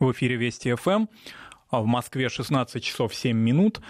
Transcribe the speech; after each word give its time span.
В 0.00 0.12
эфире 0.12 0.36
Вести 0.36 0.74
ФМ. 0.74 1.06
А 1.68 1.82
в 1.82 1.86
Москве 1.86 2.30
16 2.30 2.82
часов 2.82 3.14
7 3.14 3.36
минут. 3.36 3.82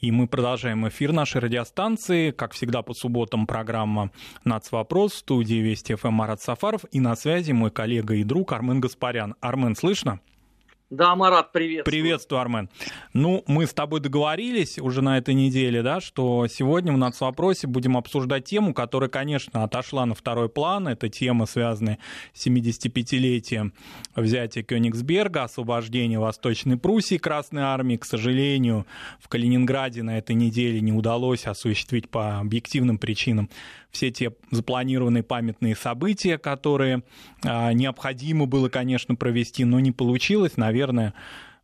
И 0.00 0.10
мы 0.10 0.26
продолжаем 0.26 0.88
эфир 0.88 1.12
нашей 1.12 1.42
радиостанции. 1.42 2.30
Как 2.30 2.52
всегда, 2.52 2.80
по 2.80 2.94
субботам 2.94 3.46
программа 3.46 4.10
«Нацвопрос» 4.44 5.12
в 5.12 5.18
студии 5.18 5.56
Вести 5.56 5.94
ФМ 5.94 6.08
Марат 6.08 6.40
Сафаров. 6.40 6.86
И 6.90 7.00
на 7.00 7.14
связи 7.16 7.52
мой 7.52 7.70
коллега 7.70 8.14
и 8.14 8.24
друг 8.24 8.52
Армен 8.52 8.80
Гаспарян. 8.80 9.34
Армен, 9.42 9.76
слышно? 9.76 10.20
Да, 10.90 11.14
Марат, 11.14 11.52
привет. 11.52 11.84
Приветствую, 11.84 12.40
Армен. 12.40 12.70
Ну, 13.12 13.44
мы 13.46 13.66
с 13.66 13.74
тобой 13.74 14.00
договорились 14.00 14.78
уже 14.78 15.02
на 15.02 15.18
этой 15.18 15.34
неделе, 15.34 15.82
да, 15.82 16.00
что 16.00 16.46
сегодня 16.46 16.94
в 16.94 16.96
нас 16.96 17.16
в 17.16 17.20
вопросе 17.20 17.66
будем 17.66 17.98
обсуждать 17.98 18.46
тему, 18.46 18.72
которая, 18.72 19.10
конечно, 19.10 19.64
отошла 19.64 20.06
на 20.06 20.14
второй 20.14 20.48
план. 20.48 20.88
Это 20.88 21.10
тема, 21.10 21.44
связанная 21.44 21.98
с 22.32 22.46
75-летием 22.46 23.74
взятия 24.16 24.62
Кёнигсберга, 24.62 25.42
освобождения 25.42 26.18
Восточной 26.18 26.78
Пруссии 26.78 27.18
Красной 27.18 27.64
Армии. 27.64 27.96
К 27.96 28.06
сожалению, 28.06 28.86
в 29.20 29.28
Калининграде 29.28 30.02
на 30.02 30.16
этой 30.16 30.36
неделе 30.36 30.80
не 30.80 30.92
удалось 30.92 31.46
осуществить 31.46 32.08
по 32.08 32.38
объективным 32.38 32.96
причинам 32.96 33.50
все 33.90 34.10
те 34.10 34.32
запланированные 34.50 35.22
памятные 35.22 35.74
события, 35.74 36.38
которые 36.38 37.02
а, 37.42 37.72
необходимо 37.72 38.46
было, 38.46 38.68
конечно, 38.68 39.14
провести, 39.14 39.64
но 39.64 39.80
не 39.80 39.92
получилось, 39.92 40.56
наверное, 40.56 40.77
а, 40.80 41.12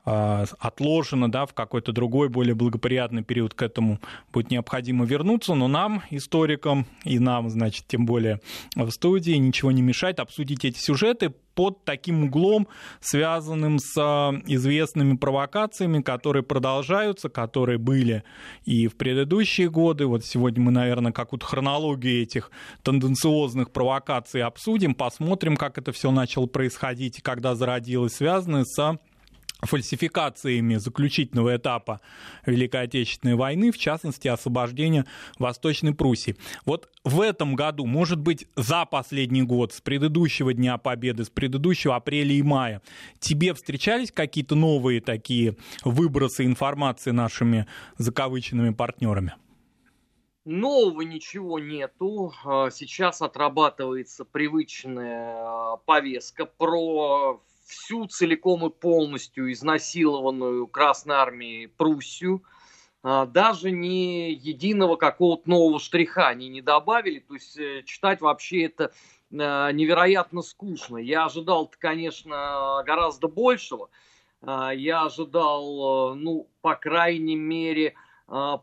отложено 0.04 1.30
да, 1.30 1.46
в 1.46 1.54
какой-то 1.54 1.92
другой, 1.92 2.28
более 2.28 2.54
благоприятный 2.54 3.22
период 3.22 3.54
к 3.54 3.62
этому 3.62 4.00
будет 4.32 4.50
необходимо 4.50 5.06
вернуться, 5.06 5.54
но 5.54 5.66
нам, 5.66 6.02
историкам, 6.10 6.86
и 7.04 7.18
нам, 7.18 7.48
значит, 7.48 7.86
тем 7.86 8.04
более 8.04 8.40
в 8.76 8.90
студии, 8.90 9.32
ничего 9.32 9.72
не 9.72 9.82
мешает 9.82 10.20
обсудить 10.20 10.64
эти 10.64 10.78
сюжеты 10.78 11.32
под 11.54 11.84
таким 11.84 12.24
углом, 12.24 12.68
связанным 13.00 13.78
с 13.78 13.94
а, 13.96 14.32
известными 14.46 15.16
провокациями, 15.16 16.02
которые 16.02 16.42
продолжаются, 16.42 17.28
которые 17.28 17.78
были 17.78 18.24
и 18.64 18.88
в 18.88 18.96
предыдущие 18.96 19.70
годы. 19.70 20.06
Вот 20.06 20.24
сегодня 20.24 20.62
мы, 20.62 20.72
наверное, 20.72 21.12
какую-то 21.12 21.46
хронологию 21.46 22.22
этих 22.22 22.50
тенденциозных 22.82 23.70
провокаций 23.70 24.42
обсудим, 24.42 24.94
посмотрим, 24.94 25.56
как 25.56 25.78
это 25.78 25.92
все 25.92 26.10
начало 26.10 26.46
происходить 26.46 27.20
и 27.20 27.22
когда 27.22 27.54
зародилось, 27.54 28.14
связанное 28.14 28.64
с 28.64 28.98
фальсификациями 29.64 30.76
заключительного 30.76 31.56
этапа 31.56 32.00
Великой 32.46 32.82
Отечественной 32.82 33.34
войны, 33.34 33.72
в 33.72 33.78
частности, 33.78 34.28
освобождения 34.28 35.06
Восточной 35.38 35.94
Пруссии. 35.94 36.36
Вот 36.64 36.88
в 37.04 37.20
этом 37.20 37.54
году, 37.54 37.86
может 37.86 38.20
быть, 38.20 38.46
за 38.56 38.84
последний 38.86 39.42
год, 39.42 39.72
с 39.72 39.80
предыдущего 39.80 40.54
Дня 40.54 40.78
Победы, 40.78 41.24
с 41.24 41.30
предыдущего 41.30 41.96
апреля 41.96 42.34
и 42.34 42.42
мая, 42.42 42.82
тебе 43.18 43.54
встречались 43.54 44.10
какие-то 44.10 44.54
новые 44.54 45.00
такие 45.00 45.56
выбросы 45.84 46.44
информации 46.44 47.10
нашими 47.10 47.66
закавыченными 47.98 48.70
партнерами? 48.70 49.34
Нового 50.44 51.00
ничего 51.00 51.58
нету. 51.58 52.32
А, 52.44 52.70
сейчас 52.70 53.22
отрабатывается 53.22 54.26
привычная 54.26 55.36
а, 55.38 55.76
повестка 55.78 56.44
про 56.44 57.42
всю 57.64 58.06
целиком 58.06 58.66
и 58.66 58.70
полностью 58.70 59.52
изнасилованную 59.52 60.66
Красной 60.66 61.16
Армией 61.16 61.66
Пруссию, 61.66 62.44
а, 63.02 63.26
даже 63.26 63.70
ни 63.70 64.30
единого 64.32 64.96
какого-то 64.96 65.48
нового 65.48 65.78
штриха 65.78 66.28
они 66.28 66.48
не 66.48 66.62
добавили, 66.62 67.18
то 67.20 67.34
есть 67.34 67.58
э, 67.58 67.82
читать 67.84 68.20
вообще 68.20 68.64
это 68.64 68.92
а, 69.32 69.70
невероятно 69.72 70.42
скучно. 70.42 70.98
Я 70.98 71.26
ожидал, 71.26 71.70
конечно, 71.78 72.82
гораздо 72.86 73.28
большего. 73.28 73.90
А, 74.40 74.72
я 74.72 75.04
ожидал, 75.04 76.12
э, 76.12 76.14
ну, 76.14 76.48
по 76.60 76.76
крайней 76.76 77.36
мере, 77.36 77.94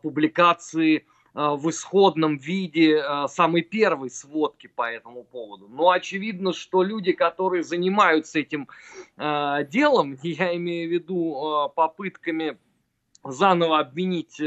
публикации 0.02 1.06
Э, 1.06 1.11
в 1.34 1.70
исходном 1.70 2.36
виде 2.36 2.96
э, 2.96 3.28
самой 3.28 3.62
первой 3.62 4.10
сводки 4.10 4.66
по 4.66 4.90
этому 4.90 5.24
поводу. 5.24 5.66
Но 5.68 5.90
очевидно, 5.90 6.52
что 6.52 6.82
люди, 6.82 7.12
которые 7.12 7.62
занимаются 7.62 8.40
этим 8.40 8.68
э, 9.16 9.64
делом, 9.70 10.18
я 10.22 10.54
имею 10.56 10.88
в 10.88 10.92
виду 10.92 11.72
попытками 11.74 12.58
заново 13.24 13.78
обвинить 13.78 14.42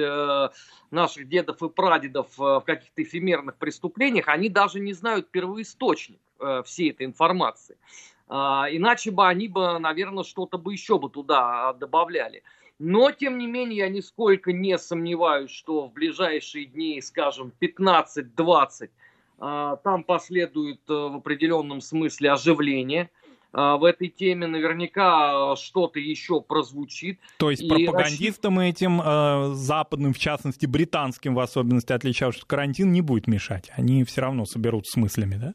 наших 0.92 1.30
дедов 1.30 1.64
и 1.64 1.70
прадедов 1.70 2.28
в 2.38 2.60
каких-то 2.66 3.04
эфемерных 3.04 3.56
преступлениях, 3.56 4.28
они 4.28 4.50
даже 4.50 4.82
не 4.82 4.92
знают 4.92 5.32
первоисточник 5.32 6.20
всей 6.66 6.92
этой 6.92 7.06
информации. 7.06 7.78
Иначе 8.28 9.12
бы 9.12 9.26
они 9.26 9.48
бы, 9.48 9.80
наверное, 9.80 10.26
что-то 10.26 10.58
бы 10.58 10.74
еще 10.74 11.00
бы 11.00 11.10
туда 11.10 11.72
добавляли. 11.72 12.44
Но, 12.80 13.12
тем 13.12 13.38
не 13.38 13.48
менее, 13.48 13.78
я 13.78 13.90
нисколько 13.90 14.52
не 14.52 14.78
сомневаюсь, 14.78 15.52
что 15.52 15.88
в 15.88 15.94
ближайшие 15.94 16.66
дни, 16.66 17.02
скажем, 17.02 17.54
15-20, 17.62 18.90
а, 19.40 19.78
там 19.78 20.04
последует 20.04 20.82
э, 20.90 20.94
в 20.94 21.18
определенном 21.18 21.82
смысле 21.82 22.32
оживление 22.32 23.10
а, 23.52 23.78
в 23.78 23.84
этой 23.84 24.10
теме 24.10 24.48
наверняка 24.48 25.56
что-то 25.56 26.00
еще 26.00 26.42
прозвучит. 26.42 27.20
То 27.38 27.50
есть 27.50 27.64
и 27.64 27.68
пропагандистам 27.68 28.60
этим, 28.60 29.02
э, 29.02 29.54
западным, 29.54 30.14
в 30.14 30.20
частности, 30.20 30.66
британским 30.66 31.36
в 31.36 31.40
особенности, 31.40 31.94
отличавшись, 31.94 32.44
карантин 32.46 32.92
не 32.92 33.02
будет 33.02 33.28
мешать. 33.28 33.72
Они 33.76 34.04
все 34.04 34.22
равно 34.22 34.46
соберут 34.46 34.88
с 34.88 34.96
мыслями, 34.98 35.36
да? 35.36 35.54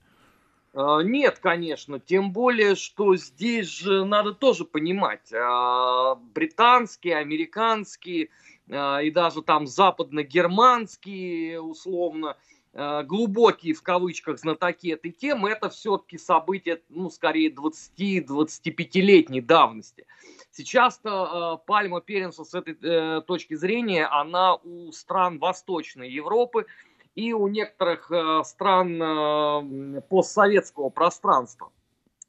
А, 0.72 1.00
нет, 1.02 1.38
конечно, 1.40 1.98
тем 1.98 2.32
более, 2.32 2.74
что 2.74 3.16
здесь 3.16 3.66
же 3.66 4.04
надо 4.04 4.32
тоже 4.32 4.64
понимать, 4.64 5.32
а, 5.32 6.14
британские, 6.14 7.16
американские 7.16 8.28
а, 8.70 9.00
и 9.00 9.10
даже 9.10 9.42
там 9.42 9.66
западно-германские, 9.66 11.60
условно, 11.60 12.36
глубокие 12.72 13.74
в 13.74 13.82
кавычках 13.82 14.38
знатоки 14.38 14.92
этой 14.92 15.10
темы, 15.10 15.50
это 15.50 15.70
все-таки 15.70 16.16
события, 16.18 16.80
ну, 16.88 17.10
скорее 17.10 17.52
20-25-летней 17.52 19.40
давности. 19.40 20.06
Сейчас-то 20.52 21.60
пальма 21.66 22.00
первенства 22.00 22.44
с 22.44 22.54
этой 22.54 22.78
э, 22.80 23.22
точки 23.22 23.54
зрения, 23.54 24.06
она 24.06 24.54
у 24.54 24.92
стран 24.92 25.40
Восточной 25.40 26.12
Европы, 26.12 26.66
и 27.14 27.32
у 27.32 27.48
некоторых 27.48 28.10
э, 28.10 28.42
стран 28.44 29.02
э, 29.02 30.00
постсоветского 30.08 30.90
пространства. 30.90 31.72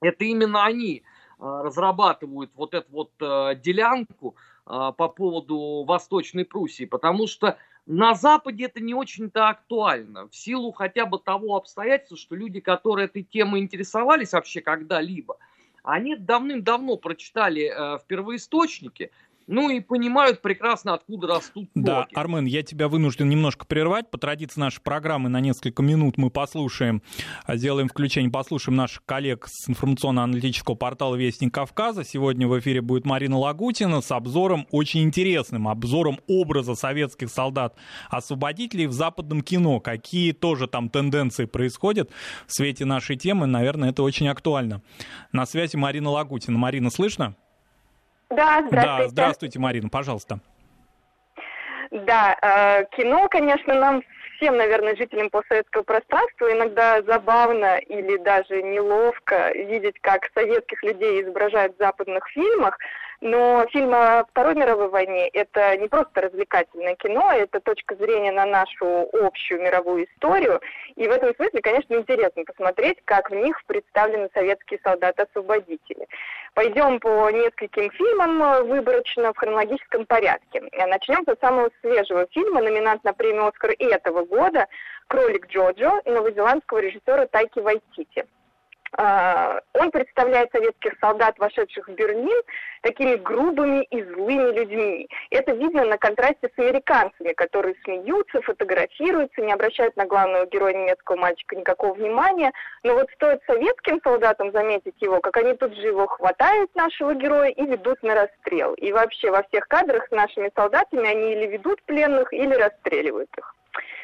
Это 0.02 0.26
именно 0.26 0.66
они 0.66 1.04
э, 1.04 1.04
разрабатывают 1.40 2.52
вот 2.56 2.74
эту 2.74 2.92
вот 2.92 3.12
делянку 3.62 4.36
по 4.64 5.10
поводу 5.10 5.84
Восточной 5.86 6.46
Пруссии, 6.46 6.86
потому 6.86 7.28
что 7.28 7.58
на 7.88 8.14
Западе 8.14 8.66
это 8.66 8.80
не 8.80 8.94
очень-то 8.94 9.50
актуально, 9.50 10.30
в 10.30 10.36
силу 10.36 10.72
хотя 10.72 11.08
бы 11.08 11.18
того 11.18 11.56
обстоятельства, 11.56 12.16
что 12.16 12.36
люди, 12.36 12.60
которые 12.60 13.06
этой 13.06 13.24
темой 13.24 13.60
интересовались 13.60 14.34
вообще 14.34 14.62
когда-либо, 14.62 15.38
они 15.84 16.16
давным-давно 16.16 16.98
прочитали 16.98 17.98
в 17.98 18.06
первоисточнике, 18.06 19.10
ну 19.52 19.70
и 19.70 19.82
понимают 19.82 20.42
прекрасно, 20.42 20.94
откуда 20.94 21.28
растут 21.28 21.70
токи. 21.74 21.86
Да, 21.86 22.08
Армен, 22.14 22.46
я 22.46 22.64
тебя 22.64 22.88
вынужден 22.88 23.28
немножко 23.28 23.66
прервать. 23.66 24.10
По 24.10 24.18
традиции 24.18 24.60
нашей 24.60 24.82
программы 24.82 25.30
на 25.30 25.42
несколько 25.42 25.84
минут 25.84 26.18
мы 26.18 26.30
послушаем, 26.30 27.04
а, 27.44 27.58
сделаем 27.58 27.90
включение, 27.90 28.32
послушаем 28.32 28.78
наших 28.78 29.04
коллег 29.06 29.48
с 29.50 29.70
информационно-аналитического 29.70 30.76
портала 30.76 31.16
«Вестник 31.16 31.54
Кавказа». 31.54 32.06
Сегодня 32.06 32.48
в 32.48 32.58
эфире 32.60 32.82
будет 32.82 33.06
Марина 33.06 33.38
Лагутина 33.38 34.00
с 34.00 34.10
обзором 34.12 34.68
очень 34.72 35.04
интересным, 35.04 35.68
обзором 35.68 36.20
образа 36.28 36.76
советских 36.76 37.30
солдат-освободителей 37.30 38.88
в 38.88 38.94
западном 38.94 39.42
кино. 39.42 39.82
Какие 39.82 40.32
тоже 40.32 40.68
там 40.68 40.90
тенденции 40.90 41.44
происходят 41.44 42.10
в 42.48 42.54
свете 42.54 42.86
нашей 42.86 43.18
темы, 43.18 43.48
наверное, 43.48 43.90
это 43.90 44.02
очень 44.02 44.30
актуально. 44.30 44.82
На 45.34 45.46
связи 45.46 45.76
Марина 45.76 46.10
Лагутина. 46.10 46.58
Марина, 46.58 46.90
слышно? 46.90 47.36
Да, 48.32 48.64
здравствуйте. 48.66 48.72
Да, 48.72 49.08
здравствуйте, 49.10 49.60
Марина, 49.60 49.90
пожалуйста. 49.90 50.40
Да, 51.92 52.38
э, 52.42 52.86
кино, 52.96 53.28
конечно, 53.28 53.74
нам 53.74 54.02
всем, 54.38 54.56
наверное, 54.58 54.96
жителям 54.96 55.30
постсоветского 55.30 55.84
пространства 55.84 56.52
иногда 56.52 57.02
забавно 57.04 57.78
или 57.78 58.18
даже 58.18 58.64
неловко 58.64 59.52
видеть, 59.54 60.00
как 60.02 60.30
советских 60.34 60.82
людей 60.84 61.22
изображают 61.22 61.76
в 61.76 61.80
западных 61.80 62.28
фильмах, 62.30 62.78
но 63.22 63.68
фильм 63.72 63.94
о 63.94 64.26
Второй 64.26 64.56
мировой 64.56 64.90
войне– 64.90 65.28
это 65.34 65.78
не 65.78 65.88
просто 65.88 66.22
развлекательное 66.22 66.96
кино, 66.96 67.32
это 67.32 67.60
точка 67.60 67.96
зрения 67.96 68.32
на 68.32 68.46
нашу 68.46 69.08
общую 69.14 69.62
мировую 69.62 70.06
историю. 70.06 70.60
И 70.96 71.08
в 71.08 71.12
этом 71.12 71.34
смысле, 71.36 71.62
конечно, 71.62 71.94
интересно 71.94 72.44
посмотреть, 72.44 72.98
как 73.06 73.30
в 73.30 73.36
них 73.36 73.64
представлены 73.66 74.30
советские 74.34 74.80
солдаты-освободители. 74.84 76.08
Пойдем 76.56 77.00
по 77.00 77.30
нескольким 77.30 77.92
фильмам 77.92 78.68
выборочно 78.68 79.34
в 79.34 79.38
хронологическом 79.38 80.06
порядке. 80.08 80.64
Начнем 80.88 81.24
с 81.26 81.40
самого 81.40 81.70
свежего 81.82 82.28
фильма, 82.32 82.62
номинант 82.62 83.04
на 83.04 83.14
премию 83.14 83.48
«Оскар» 83.48 83.72
этого 83.78 84.26
года 84.26 84.68
«Кролик 85.08 85.48
Джоджо» 85.48 86.02
новозеландского 86.06 86.80
режиссера 86.80 87.28
Тайки 87.28 87.60
Вайтити. 87.60 88.26
А, 88.98 89.62
он 89.74 89.90
представляет 89.92 90.52
советских 90.52 90.94
солдат, 91.00 91.40
вошедших 91.40 91.88
в 91.88 91.94
Берлин, 91.94 92.42
такими 92.82 93.16
грубыми 93.16 93.84
и 93.84 94.04
злыми 94.04 94.52
людьми. 94.54 95.10
Это 95.30 95.54
видно 95.54 95.86
на 95.86 95.98
контрасте 95.98 96.50
с 96.54 96.60
американцами, 96.60 97.32
которые 97.34 97.76
смеются, 97.84 98.42
фотографируются, 98.42 99.42
не 99.42 99.54
обращают 99.54 99.96
на 99.96 100.06
главного 100.06 100.46
героя 100.46 100.74
немецкого 100.74 101.16
мальчика 101.16 101.56
никакого 101.56 101.94
внимания. 101.94 102.52
Но 102.84 102.96
вот 102.96 103.10
стоит 103.16 103.42
советским 103.48 104.02
солдатам 104.04 104.52
заметить 104.52 105.02
его, 105.02 105.22
как 105.22 105.38
они 105.38 105.54
тут 105.56 105.74
же 105.76 105.88
его 105.88 106.08
хватают, 106.08 106.74
нашего 106.76 107.14
героя, 107.14 107.50
и 107.50 107.66
ведут 107.66 108.04
на 108.04 108.16
расстрел. 108.16 108.74
И 108.74 108.92
вообще 108.92 109.32
во 109.32 109.44
всех 109.44 109.68
кадрах 109.70 110.08
с 110.08 110.12
нашими 110.12 110.52
солдатами 110.54 111.08
они 111.08 111.34
или 111.34 111.48
ведут 111.48 111.82
пленных, 111.84 112.34
или 112.34 112.54
расстреливают 112.56 113.30
их. 113.38 113.56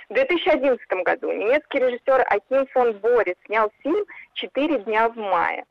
В 0.09 0.13
2011 0.13 0.80
году 1.04 1.33
немецкий 1.33 1.80
режиссер 1.80 2.25
Аким 2.30 2.65
фон 2.68 2.94
Борис 3.00 3.36
снял 3.45 3.69
фильм 3.83 4.06
«Четыре 4.33 4.80
дня 4.80 5.09
в 5.09 5.18
мае». 5.18 5.65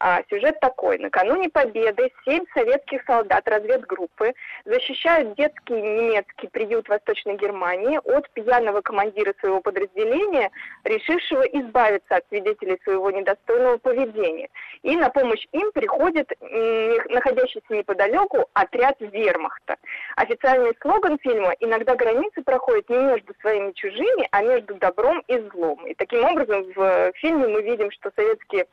А, 0.00 0.22
сюжет 0.28 0.58
такой. 0.60 0.98
Накануне 0.98 1.48
победы 1.48 2.10
семь 2.24 2.44
советских 2.54 3.02
солдат 3.04 3.46
разведгруппы 3.48 4.34
защищают 4.64 5.34
детский 5.36 5.74
немецкий 5.74 6.48
приют 6.48 6.88
Восточной 6.88 7.36
Германии 7.36 8.00
от 8.04 8.28
пьяного 8.30 8.80
командира 8.80 9.34
своего 9.40 9.60
подразделения, 9.60 10.50
решившего 10.84 11.42
избавиться 11.42 12.16
от 12.16 12.24
свидетелей 12.28 12.78
своего 12.84 13.10
недостойного 13.10 13.78
поведения. 13.78 14.48
И 14.82 14.96
на 14.96 15.08
помощь 15.10 15.46
им 15.52 15.70
приходит 15.72 16.30
находящийся 16.40 17.74
неподалеку 17.74 18.48
отряд 18.54 18.96
вермахта. 19.00 19.76
Официальный 20.16 20.76
слоган 20.80 21.18
фильма 21.18 21.54
«Иногда 21.60 21.94
границы 21.94 22.42
проходят 22.42 22.88
не 22.88 22.98
между 22.98 23.34
своими 23.40 23.72
чужими, 23.72 24.28
а 24.30 24.42
между 24.42 24.74
добром 24.74 25.22
и 25.28 25.38
злом». 25.50 25.86
И 25.86 25.94
таким 25.94 26.24
образом 26.24 26.64
в 26.74 27.12
фильме 27.16 27.48
мы 27.48 27.62
видим, 27.62 27.90
что 27.90 28.10
советские 28.16 28.66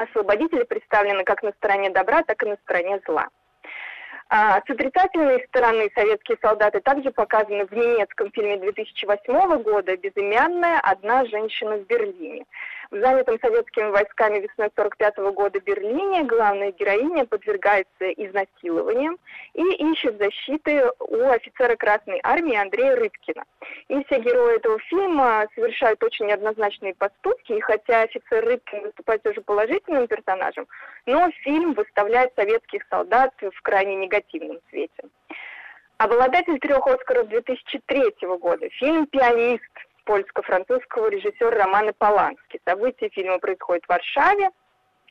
освободители 0.00 0.64
представлены 0.64 1.24
как 1.24 1.42
на 1.42 1.52
стороне 1.52 1.90
добра, 1.90 2.22
так 2.22 2.42
и 2.42 2.46
на 2.46 2.56
стороне 2.56 3.00
зла. 3.06 3.28
А, 4.32 4.60
с 4.60 4.70
отрицательной 4.70 5.44
стороны 5.48 5.90
советские 5.92 6.38
солдаты 6.40 6.80
также 6.80 7.10
показаны 7.10 7.66
в 7.66 7.72
немецком 7.72 8.30
фильме 8.30 8.58
2008 8.58 9.62
года 9.62 9.96
«Безымянная. 9.96 10.78
Одна 10.80 11.24
женщина 11.26 11.76
в 11.76 11.86
Берлине». 11.86 12.44
В 12.90 12.98
занятом 12.98 13.38
советскими 13.40 13.88
войсками 13.90 14.40
весной 14.40 14.66
1945 14.66 15.32
года 15.32 15.60
Берлине 15.60 16.24
главная 16.24 16.72
героиня 16.72 17.24
подвергается 17.24 18.10
изнасилованиям 18.16 19.16
и 19.54 19.62
ищет 19.92 20.18
защиты 20.18 20.90
у 20.98 21.28
офицера 21.30 21.76
Красной 21.76 22.18
Армии 22.24 22.56
Андрея 22.56 22.96
Рыбкина. 22.96 23.44
И 23.86 24.02
все 24.04 24.18
герои 24.18 24.56
этого 24.56 24.80
фильма 24.80 25.46
совершают 25.54 26.02
очень 26.02 26.26
неоднозначные 26.26 26.94
поступки, 26.94 27.52
и 27.52 27.60
хотя 27.60 28.02
офицер 28.02 28.44
Рыбкин 28.44 28.82
выступает 28.82 29.24
уже 29.24 29.40
положительным 29.40 30.08
персонажем, 30.08 30.66
но 31.06 31.30
фильм 31.44 31.74
выставляет 31.74 32.34
советских 32.34 32.82
солдат 32.90 33.32
в 33.40 33.62
крайне 33.62 33.94
негативном 33.94 34.58
свете. 34.68 35.04
Обладатель 35.98 36.58
трех 36.58 36.84
Оскаров 36.88 37.28
2003 37.28 38.26
года, 38.40 38.68
фильм 38.70 39.06
«Пианист», 39.06 39.70
польско-французского 40.04 41.08
режиссера 41.08 41.50
Романа 41.50 41.92
Полански. 41.92 42.60
События 42.64 43.08
фильма 43.08 43.38
происходят 43.38 43.84
в 43.84 43.88
Варшаве, 43.88 44.50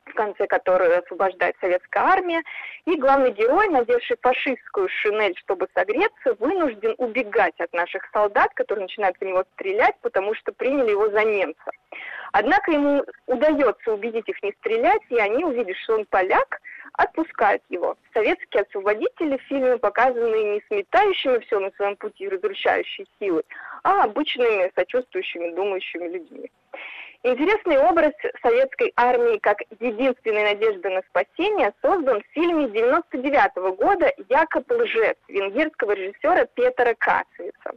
в 0.06 0.13
конце 0.13 0.47
которой 0.47 0.97
освобождает 0.97 1.56
советская 1.62 2.03
армия, 2.03 2.41
и 2.86 2.95
главный 2.95 3.31
герой, 3.31 3.69
надевший 3.69 4.18
фашистскую 4.21 4.89
шинель, 4.89 5.36
чтобы 5.38 5.68
согреться, 5.75 6.33
вынужден 6.39 6.95
убегать 6.97 7.59
от 7.59 7.71
наших 7.74 8.09
солдат, 8.12 8.53
которые 8.56 8.83
начинают 8.83 9.18
по 9.19 9.24
него 9.24 9.44
стрелять, 9.53 9.95
потому 10.01 10.33
что 10.36 10.51
приняли 10.51 10.91
его 10.91 11.09
за 11.09 11.24
немца. 11.24 11.71
Однако 12.31 12.71
ему 12.71 13.03
удается 13.27 13.94
убедить 13.94 14.27
их 14.27 14.41
не 14.44 14.51
стрелять, 14.59 15.01
и 15.09 15.18
они, 15.18 15.44
увидев, 15.44 15.77
что 15.77 15.95
он 15.95 16.06
поляк, 16.06 16.59
отпускают 17.00 17.63
его. 17.69 17.96
Советские 18.13 18.63
освободители 18.63 19.38
в 19.38 19.42
фильме 19.44 19.78
показаны 19.78 20.56
не 20.56 20.62
сметающими 20.68 21.40
все 21.40 21.60
на 21.60 21.72
своем 21.72 21.96
пути 21.96 22.28
разрушающей 22.28 23.07
силы, 23.19 23.44
а 23.84 24.04
обычными 24.04 24.72
сочувствующими, 24.75 25.56
думающими 25.56 26.07
людьми. 26.10 26.51
Интересный 27.24 27.78
образ 27.78 28.12
советской 28.42 28.92
армии 28.96 29.38
как 29.40 29.60
единственной 29.80 30.44
надежды 30.44 30.90
на 30.90 31.01
спасение 31.10 31.74
создан 31.81 32.22
в 32.22 32.34
фильме 32.34 32.69
99 32.69 33.57
-го 33.57 33.75
года 33.75 34.12
«Якоб 34.30 34.69
лжец» 34.72 35.18
венгерского 35.28 35.94
режиссера 35.94 36.46
Петра 36.54 36.94
Кацевица. 36.96 37.72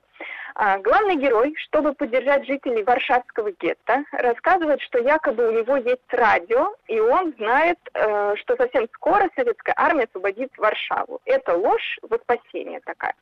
А, 0.54 0.78
главный 0.78 1.16
герой, 1.16 1.54
чтобы 1.56 1.94
поддержать 1.94 2.46
жителей 2.46 2.82
Варшавского 2.82 3.52
гетто, 3.52 4.04
рассказывает, 4.12 4.80
что 4.82 4.98
якобы 4.98 5.48
у 5.48 5.52
него 5.52 5.76
есть 5.76 6.12
радио, 6.12 6.74
и 6.88 7.00
он 7.00 7.32
знает, 7.38 7.78
э, 7.94 8.34
что 8.36 8.56
совсем 8.56 8.86
скоро 8.94 9.30
советская 9.34 9.74
армия 9.78 10.04
освободит 10.04 10.50
Варшаву. 10.58 11.20
Это 11.24 11.56
ложь 11.56 11.98
во 12.02 12.18
спасение 12.18 12.80
такая. 12.84 13.14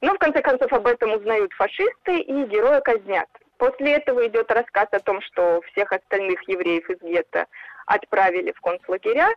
Но 0.00 0.14
в 0.14 0.18
конце 0.18 0.40
концов 0.40 0.72
об 0.72 0.86
этом 0.86 1.12
узнают 1.12 1.52
фашисты, 1.52 2.18
и 2.18 2.44
героя 2.46 2.80
казнят. 2.80 3.28
После 3.58 3.92
этого 3.92 4.26
идет 4.26 4.50
рассказ 4.50 4.88
о 4.92 5.00
том, 5.00 5.20
что 5.20 5.60
всех 5.72 5.92
остальных 5.92 6.42
евреев 6.48 6.88
из 6.90 7.00
гетто 7.00 7.46
отправили 7.86 8.52
в 8.52 8.60
концлагеря. 8.60 9.28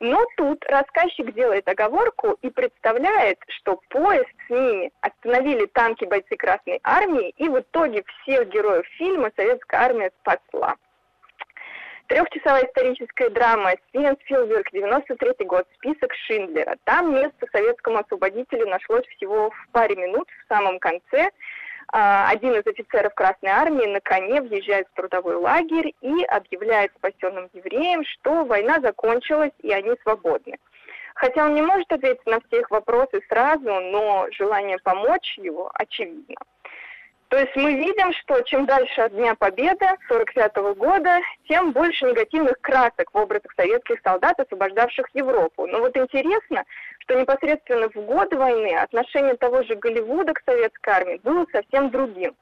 Но 0.00 0.24
тут 0.38 0.64
рассказчик 0.64 1.32
делает 1.34 1.68
оговорку 1.68 2.38
и 2.40 2.48
представляет, 2.48 3.38
что 3.48 3.78
поезд 3.90 4.30
с 4.46 4.50
ними 4.50 4.90
остановили 5.02 5.66
танки 5.66 6.06
бойцы 6.06 6.36
Красной 6.36 6.80
Армии, 6.82 7.30
и 7.36 7.48
в 7.50 7.60
итоге 7.60 8.02
всех 8.22 8.48
героев 8.48 8.86
фильма 8.96 9.30
советская 9.36 9.80
армия 9.80 10.10
спасла. 10.20 10.76
Трехчасовая 12.06 12.64
историческая 12.64 13.28
драма 13.28 13.74
Стивен 13.88 14.16
Спилберг, 14.22 14.72
93 14.72 15.46
год, 15.46 15.68
список 15.76 16.12
Шиндлера. 16.26 16.76
Там 16.84 17.14
место 17.14 17.46
советскому 17.52 17.98
освободителю 17.98 18.66
нашлось 18.68 19.06
всего 19.16 19.50
в 19.50 19.68
паре 19.70 19.94
минут 19.96 20.26
в 20.28 20.52
самом 20.52 20.78
конце. 20.80 21.30
А, 21.92 22.30
один 22.30 22.54
из 22.54 22.66
офицеров 22.66 23.14
Красной 23.14 23.50
Армии 23.50 23.86
на 23.86 24.00
коне 24.00 24.40
въезжает 24.40 24.86
в 24.88 24.96
трудовой 24.96 25.34
лагерь 25.34 25.92
и 26.00 26.22
объявляет 26.24 26.92
спасенным 26.96 27.50
евреям, 27.52 28.04
что 28.04 28.44
война 28.44 28.80
закончилась 28.80 29.52
и 29.58 29.72
они 29.72 29.90
свободны. 30.02 30.56
Хотя 31.14 31.46
он 31.46 31.54
не 31.54 31.62
может 31.62 31.90
ответить 31.92 32.24
на 32.26 32.40
все 32.40 32.60
их 32.60 32.70
вопросы 32.70 33.20
сразу, 33.28 33.64
но 33.64 34.26
желание 34.30 34.78
помочь 34.78 35.36
его 35.36 35.70
очевидно. 35.74 36.36
То 37.30 37.38
есть 37.38 37.54
мы 37.54 37.74
видим, 37.76 38.12
что 38.12 38.40
чем 38.42 38.66
дальше 38.66 39.02
от 39.02 39.14
Дня 39.14 39.36
Победы 39.36 39.86
1945 40.08 40.76
года, 40.76 41.20
тем 41.48 41.70
больше 41.70 42.06
негативных 42.06 42.60
красок 42.60 43.08
в 43.12 43.16
образах 43.16 43.52
советских 43.54 44.00
солдат, 44.02 44.40
освобождавших 44.40 45.06
Европу. 45.14 45.64
Но 45.68 45.78
вот 45.78 45.96
интересно, 45.96 46.64
что 46.98 47.14
непосредственно 47.14 47.88
в 47.88 47.94
год 47.94 48.34
войны 48.34 48.74
отношение 48.74 49.36
того 49.36 49.62
же 49.62 49.76
Голливуда 49.76 50.34
к 50.34 50.42
советской 50.44 50.90
армии 50.90 51.20
было 51.22 51.46
совсем 51.52 51.90
другим. 51.90 52.34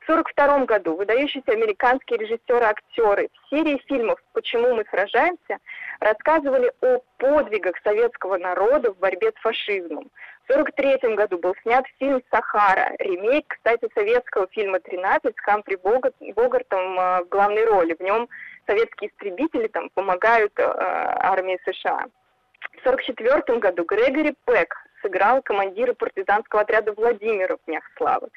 В 0.00 0.10
1942 0.10 0.66
году 0.66 0.94
выдающиеся 0.94 1.52
американские 1.52 2.18
режиссеры-актеры 2.18 3.30
в 3.32 3.48
серии 3.48 3.80
фильмов 3.88 4.22
«Почему 4.34 4.74
мы 4.74 4.84
сражаемся» 4.90 5.56
рассказывали 6.00 6.72
о 6.80 7.00
подвигах 7.18 7.74
советского 7.82 8.36
народа 8.38 8.92
в 8.92 8.98
борьбе 8.98 9.32
с 9.32 9.40
фашизмом. 9.40 10.10
В 10.46 10.50
1943 10.50 11.14
году 11.14 11.38
был 11.38 11.54
снят 11.62 11.84
фильм 11.98 12.22
«Сахара», 12.30 12.94
ремейк, 12.98 13.46
кстати, 13.48 13.88
советского 13.94 14.46
фильма 14.48 14.78
«13» 14.78 15.32
с 15.32 15.40
Хамфри 15.40 15.76
Богартом 15.76 17.00
э, 17.00 17.24
в 17.24 17.28
главной 17.30 17.64
роли. 17.64 17.94
В 17.94 18.00
нем 18.00 18.28
советские 18.66 19.10
истребители 19.10 19.68
там 19.68 19.88
помогают 19.94 20.52
э, 20.58 20.62
армии 20.64 21.58
США. 21.64 22.04
В 22.72 22.86
1944 22.86 23.58
году 23.58 23.84
Грегори 23.84 24.34
Пек 24.44 24.74
сыграл 25.00 25.40
командира 25.42 25.94
партизанского 25.94 26.62
отряда 26.62 26.92
Владимира 26.92 27.56
в 27.56 27.64
Днях 27.66 27.84
Славы. 27.96 28.28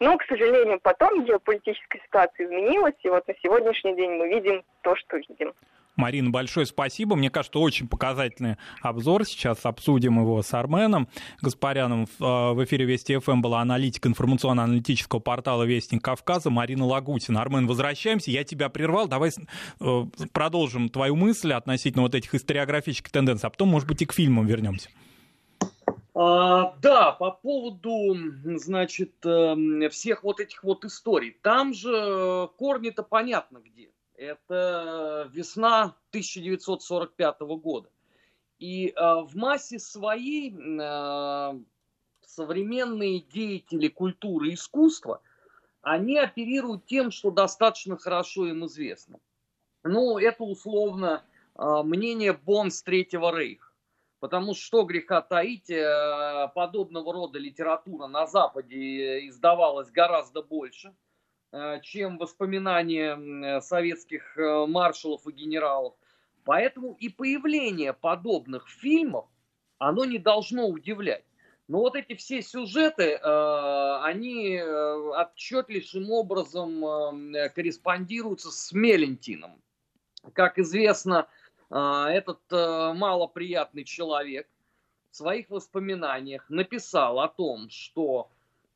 Но, 0.00 0.18
к 0.18 0.24
сожалению, 0.24 0.80
потом 0.80 1.24
геополитическая 1.24 2.02
ситуация 2.02 2.46
изменилась, 2.46 2.94
и 3.04 3.08
вот 3.08 3.26
на 3.28 3.34
сегодняшний 3.40 3.94
день 3.94 4.12
мы 4.12 4.28
видим 4.28 4.64
то, 4.80 4.96
что 4.96 5.18
видим. 5.18 5.54
Марина, 5.96 6.30
большое 6.30 6.64
спасибо. 6.66 7.16
Мне 7.16 7.30
кажется, 7.30 7.58
очень 7.58 7.86
показательный 7.86 8.56
обзор. 8.80 9.24
Сейчас 9.26 9.64
обсудим 9.64 10.20
его 10.20 10.42
с 10.42 10.52
Арменом 10.54 11.08
Гаспаряном. 11.42 12.06
В 12.18 12.58
э, 12.60 12.64
эфире 12.64 12.86
Вести 12.86 13.18
ФМ 13.18 13.42
была 13.42 13.60
аналитик 13.60 14.06
информационно-аналитического 14.06 15.20
портала 15.20 15.64
Вестник 15.64 16.02
Кавказа 16.02 16.50
Марина 16.50 16.86
Лагутина. 16.86 17.42
Армен, 17.42 17.66
возвращаемся. 17.66 18.30
Я 18.30 18.44
тебя 18.44 18.70
прервал. 18.70 19.06
Давай 19.06 19.30
э, 19.30 20.04
продолжим 20.32 20.88
твою 20.88 21.14
мысль 21.14 21.52
относительно 21.52 22.02
вот 22.02 22.14
этих 22.14 22.34
историографических 22.34 23.12
тенденций, 23.12 23.46
а 23.46 23.50
потом, 23.50 23.68
может 23.68 23.86
быть, 23.86 24.00
и 24.00 24.06
к 24.06 24.14
фильмам 24.14 24.46
вернемся. 24.46 24.88
А, 26.14 26.74
да, 26.82 27.12
по 27.12 27.30
поводу, 27.30 28.16
значит, 28.44 29.14
эм, 29.24 29.88
всех 29.90 30.24
вот 30.24 30.40
этих 30.40 30.62
вот 30.62 30.84
историй. 30.84 31.36
Там 31.42 31.72
же 31.72 32.48
корни-то 32.56 33.02
понятно 33.02 33.60
где 33.64 33.91
это 34.22 35.28
весна 35.32 35.96
1945 36.10 37.40
года. 37.40 37.90
И 38.58 38.88
э, 38.88 38.92
в 38.96 39.34
массе 39.34 39.78
своей 39.78 40.54
э, 40.54 41.60
современные 42.24 43.20
деятели 43.20 43.88
культуры 43.88 44.50
и 44.50 44.54
искусства, 44.54 45.20
они 45.82 46.16
оперируют 46.16 46.86
тем, 46.86 47.10
что 47.10 47.30
достаточно 47.30 47.96
хорошо 47.96 48.46
им 48.46 48.66
известно. 48.66 49.18
ну, 49.82 50.18
это 50.18 50.44
условно 50.44 51.24
мнение 51.56 52.32
Бонс 52.32 52.82
Третьего 52.82 53.36
Рейха. 53.36 53.72
Потому 54.22 54.54
что, 54.54 54.64
что 54.64 54.82
греха 54.84 55.20
таить, 55.20 55.68
э, 55.68 56.48
подобного 56.54 57.12
рода 57.12 57.40
литература 57.40 58.06
на 58.06 58.28
Западе 58.28 59.26
издавалась 59.26 59.90
гораздо 59.90 60.42
больше, 60.42 60.90
э, 60.90 60.92
чем 61.82 62.16
воспоминания 62.16 63.60
советских 63.60 64.38
э, 64.38 64.66
маршалов 64.66 65.26
и 65.26 65.32
генералов. 65.32 65.94
Поэтому 66.44 66.96
и 66.98 67.08
появление 67.10 67.92
подобных 67.92 68.68
фильмов, 68.68 69.26
оно 69.78 70.04
не 70.04 70.18
должно 70.18 70.66
удивлять. 70.66 71.24
Но 71.68 71.80
вот 71.80 71.94
эти 71.94 72.14
все 72.14 72.42
сюжеты, 72.42 73.16
они 73.16 74.60
отчетливейшим 74.60 76.10
образом 76.10 76.80
корреспондируются 77.54 78.50
с 78.50 78.72
Мелентином. 78.72 79.62
Как 80.32 80.58
известно, 80.58 81.28
этот 81.70 82.40
э, 82.50 82.92
малоприятный 82.94 83.84
человек 83.84 84.48
в 85.10 85.16
своих 85.16 85.48
воспоминаниях 85.50 86.50
написал 86.50 87.20
о 87.20 87.28
том, 87.28 87.70
что 87.70 88.30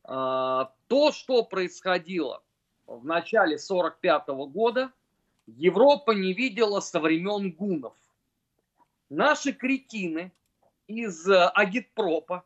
то, 0.05 1.13
что 1.13 1.43
происходило 1.43 2.43
в 2.87 3.05
начале 3.05 3.59
45 3.59 4.29
года, 4.49 4.93
Европа 5.47 6.13
не 6.13 6.33
видела 6.33 6.81
со 6.81 7.01
времен 7.01 7.53
гунов. 7.53 7.95
Наши 9.09 9.53
кретины 9.53 10.33
из 10.89 11.29
э, 11.29 11.49
агитпропа 11.55 12.45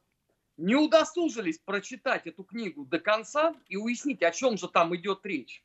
не 0.57 0.77
удосужились 0.77 1.59
прочитать 1.59 2.27
эту 2.27 2.45
книгу 2.45 2.85
до 2.85 2.99
конца 2.99 3.55
и 3.69 3.77
уяснить, 3.77 4.23
о 4.23 4.31
чем 4.31 4.59
же 4.59 4.69
там 4.69 4.95
идет 4.95 5.25
речь. 5.25 5.65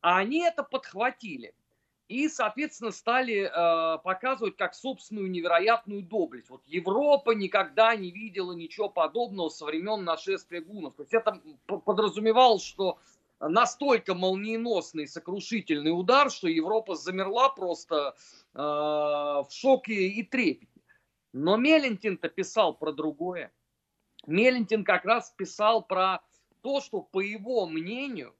А 0.00 0.18
они 0.18 0.44
это 0.44 0.62
подхватили– 0.62 1.54
и, 2.08 2.28
соответственно, 2.28 2.92
стали 2.92 3.50
э, 3.50 3.98
показывать 3.98 4.56
как 4.56 4.74
собственную 4.74 5.28
невероятную 5.28 6.02
доблесть. 6.02 6.50
Вот 6.50 6.62
Европа 6.66 7.32
никогда 7.32 7.96
не 7.96 8.12
видела 8.12 8.52
ничего 8.52 8.88
подобного 8.88 9.48
со 9.48 9.64
времен 9.64 10.04
нашествия 10.04 10.60
гунов. 10.60 10.94
То 10.94 11.02
есть 11.02 11.14
это 11.14 11.40
подразумевалось, 11.66 12.62
что 12.62 12.98
настолько 13.40 14.14
молниеносный 14.14 15.06
сокрушительный 15.06 15.90
удар, 15.90 16.30
что 16.30 16.48
Европа 16.48 16.94
замерла 16.94 17.48
просто 17.48 18.14
э, 18.54 18.58
в 18.58 19.48
шоке 19.50 20.08
и 20.08 20.22
трепете. 20.22 20.82
Но 21.32 21.56
Мелентин-то 21.56 22.28
писал 22.28 22.74
про 22.74 22.92
другое. 22.92 23.52
Мелентин 24.26 24.84
как 24.84 25.04
раз 25.04 25.32
писал 25.36 25.82
про 25.82 26.20
то, 26.62 26.80
что, 26.80 27.02
по 27.02 27.20
его 27.20 27.66
мнению, 27.66 28.34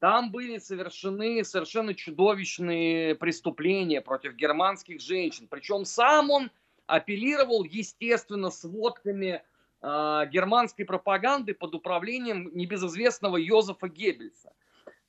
там 0.00 0.30
были 0.30 0.58
совершены 0.58 1.42
совершенно 1.44 1.94
чудовищные 1.94 3.14
преступления 3.14 4.00
против 4.00 4.34
германских 4.34 5.00
женщин. 5.00 5.48
Причем 5.48 5.84
сам 5.84 6.30
он 6.30 6.50
апеллировал, 6.86 7.64
естественно, 7.64 8.50
сводками 8.50 9.42
германской 9.84 10.84
пропаганды 10.84 11.52
под 11.52 11.74
управлением 11.74 12.50
небезызвестного 12.54 13.36
Йозефа 13.36 13.88
Геббельса. 13.88 14.52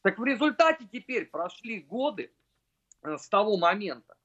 Так 0.02 0.20
в 0.20 0.24
результате 0.26 0.86
теперь 0.92 1.26
прошли 1.26 1.80
годы 1.80 2.32
э, 3.04 3.18
с 3.18 3.30
того 3.30 3.58
момента. 3.58 4.16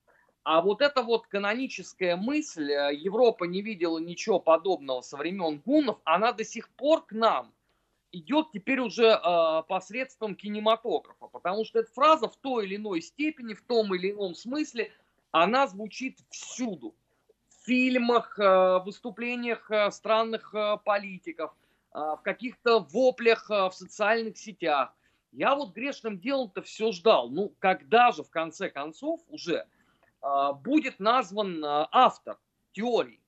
А 0.42 0.60
вот 0.60 0.82
эта 0.82 1.02
вот 1.02 1.26
каноническая 1.28 2.16
мысль, 2.16 2.70
э, 2.72 2.94
Европа 2.94 3.44
не 3.44 3.62
видела 3.62 3.98
ничего 3.98 4.40
подобного 4.40 5.02
со 5.02 5.16
времен 5.16 5.62
гуннов, 5.64 5.98
она 6.04 6.32
до 6.32 6.44
сих 6.44 6.68
пор 6.70 7.06
к 7.06 7.12
нам– 7.12 7.52
идет 8.12 8.50
теперь 8.52 8.80
уже 8.80 9.06
э, 9.06 9.62
посредством 9.68 10.34
кинематографа, 10.34 11.26
потому 11.28 11.64
что 11.64 11.80
эта 11.80 11.90
фраза 11.92 12.28
в 12.28 12.36
той 12.36 12.66
или 12.66 12.76
иной 12.76 13.02
степени, 13.02 13.54
в 13.54 13.62
том 13.62 13.94
или 13.94 14.10
ином 14.10 14.34
смысле, 14.34 14.92
она 15.30 15.66
звучит 15.66 16.18
всюду. 16.30 16.94
Фильмах, 17.64 18.38
э, 18.38 18.78
выступлениях 18.84 19.70
э, 19.70 19.90
странных 19.90 20.54
э, 20.54 20.78
политиков, 20.84 21.54
в 21.92 22.20
каких-то 22.22 22.78
воплях 22.78 23.50
в 23.50 23.72
социальных 23.72 24.38
сетях. 24.38 24.94
Я 25.32 25.56
вот 25.56 25.74
грешным 25.74 26.20
делом-то 26.20 26.62
все 26.62 26.92
ждал. 26.92 27.30
Ну, 27.30 27.52
когда 27.58 28.12
же 28.12 28.22
в 28.22 28.30
конце 28.30 28.70
концов 28.70 29.20
уже 29.26 29.66
будет 30.62 31.00
назван 31.00 31.64
автор 31.64 32.38
теории? 32.70 33.20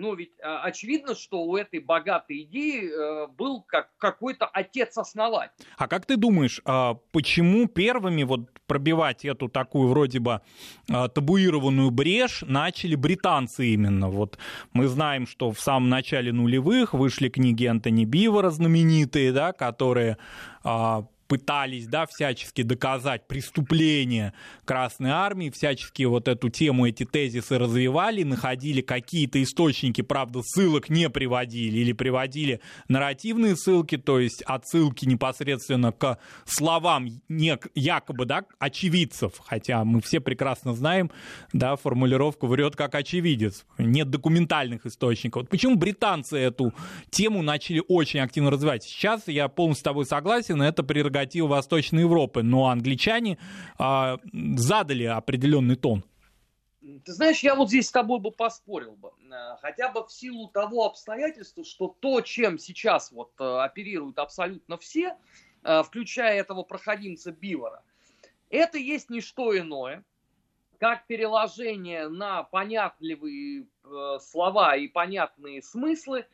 Ну, 0.00 0.14
ведь 0.14 0.32
а, 0.42 0.62
очевидно, 0.62 1.14
что 1.14 1.42
у 1.42 1.56
этой 1.56 1.78
богатой 1.78 2.44
идеи 2.44 2.88
э, 2.88 3.26
был 3.26 3.60
как 3.60 3.90
какой-то 3.98 4.46
отец-основатель. 4.46 5.50
А 5.76 5.88
как 5.88 6.06
ты 6.06 6.16
думаешь, 6.16 6.62
а, 6.64 6.94
почему 7.12 7.68
первыми 7.68 8.22
вот 8.22 8.48
пробивать 8.66 9.26
эту 9.26 9.48
такую 9.50 9.88
вроде 9.88 10.18
бы 10.18 10.40
а, 10.90 11.08
табуированную 11.08 11.90
брешь 11.90 12.42
начали 12.46 12.94
британцы 12.94 13.66
именно? 13.66 14.08
Вот 14.08 14.38
мы 14.72 14.88
знаем, 14.88 15.26
что 15.26 15.52
в 15.52 15.60
самом 15.60 15.90
начале 15.90 16.32
нулевых 16.32 16.94
вышли 16.94 17.28
книги 17.28 17.66
Антони 17.66 18.06
Бивора 18.06 18.48
знаменитые, 18.48 19.32
да, 19.32 19.52
которые 19.52 20.16
пытались, 21.30 21.86
да, 21.86 22.06
всячески 22.06 22.62
доказать 22.62 23.28
преступление 23.28 24.32
Красной 24.64 25.10
Армии, 25.10 25.50
всячески 25.50 26.02
вот 26.02 26.26
эту 26.26 26.48
тему, 26.48 26.88
эти 26.88 27.04
тезисы 27.04 27.56
развивали, 27.56 28.24
находили 28.24 28.80
какие-то 28.80 29.40
источники, 29.40 30.02
правда, 30.02 30.42
ссылок 30.42 30.88
не 30.88 31.08
приводили 31.08 31.78
или 31.78 31.92
приводили 31.92 32.60
нарративные 32.88 33.54
ссылки, 33.54 33.96
то 33.96 34.18
есть 34.18 34.42
отсылки 34.42 35.04
непосредственно 35.04 35.92
к 35.92 36.18
словам 36.46 37.08
не, 37.28 37.56
якобы, 37.76 38.24
да, 38.24 38.44
очевидцев, 38.58 39.34
хотя 39.38 39.84
мы 39.84 40.00
все 40.00 40.18
прекрасно 40.18 40.74
знаем, 40.74 41.12
да, 41.52 41.76
формулировку 41.76 42.48
врет 42.48 42.74
как 42.74 42.96
очевидец, 42.96 43.66
нет 43.78 44.10
документальных 44.10 44.84
источников. 44.84 45.42
Вот 45.42 45.50
почему 45.50 45.76
британцы 45.76 46.38
эту 46.38 46.74
тему 47.10 47.42
начали 47.42 47.80
очень 47.86 48.18
активно 48.18 48.50
развивать? 48.50 48.82
Сейчас 48.82 49.28
я 49.28 49.46
полностью 49.46 49.82
с 49.82 49.84
тобой 49.84 50.06
согласен, 50.06 50.60
это 50.60 50.82
прерогатива 50.82 51.19
прерогатива 51.20 51.46
Восточной 51.46 52.00
Европы, 52.00 52.42
но 52.42 52.68
англичане 52.68 53.38
а, 53.78 54.18
задали 54.56 55.04
определенный 55.04 55.76
тон. 55.76 56.04
Ты 57.04 57.12
знаешь, 57.12 57.40
я 57.40 57.54
вот 57.54 57.68
здесь 57.68 57.88
с 57.88 57.92
тобой 57.92 58.20
бы 58.20 58.30
поспорил 58.30 58.96
бы. 58.96 59.10
Э, 59.30 59.56
хотя 59.60 59.90
бы 59.90 60.06
в 60.06 60.10
силу 60.10 60.48
того 60.48 60.86
обстоятельства, 60.86 61.62
что 61.62 61.94
то, 62.00 62.22
чем 62.22 62.58
сейчас 62.58 63.12
вот 63.12 63.32
э, 63.38 63.44
оперируют 63.44 64.18
абсолютно 64.18 64.78
все, 64.78 65.16
э, 65.62 65.82
включая 65.82 66.40
этого 66.40 66.62
проходимца 66.62 67.32
Бивора, 67.32 67.82
это 68.48 68.78
есть 68.78 69.10
не 69.10 69.20
что 69.20 69.56
иное, 69.56 70.04
как 70.78 71.06
переложение 71.06 72.08
на 72.08 72.42
понятливые 72.42 73.66
слова 74.20 74.74
и 74.76 74.88
понятные 74.88 75.62
смыслы 75.62 76.26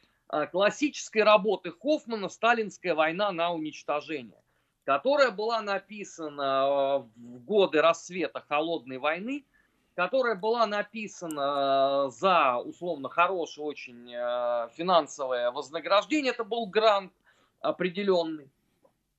классической 0.53 1.25
работы 1.25 1.73
Хоффмана 1.73 2.29
«Сталинская 2.29 2.95
война 2.95 3.33
на 3.33 3.53
уничтожение» 3.53 4.41
которая 4.87 5.33
была 5.33 5.61
написана 5.63 6.41
э, 6.41 6.99
в 7.17 7.45
годы 7.45 7.83
рассвета 7.83 8.41
холодной 8.49 8.99
войны, 8.99 9.45
которая 9.97 10.37
была 10.37 10.65
написана 10.65 12.07
э, 12.07 12.11
за 12.13 12.59
условно 12.59 13.09
хорошее 13.09 13.67
очень 13.67 14.13
э, 14.15 14.69
финансовое 14.77 15.51
вознаграждение, 15.51 16.33
это 16.33 16.45
был 16.45 16.67
грант 16.67 17.13
определенный, 17.61 18.49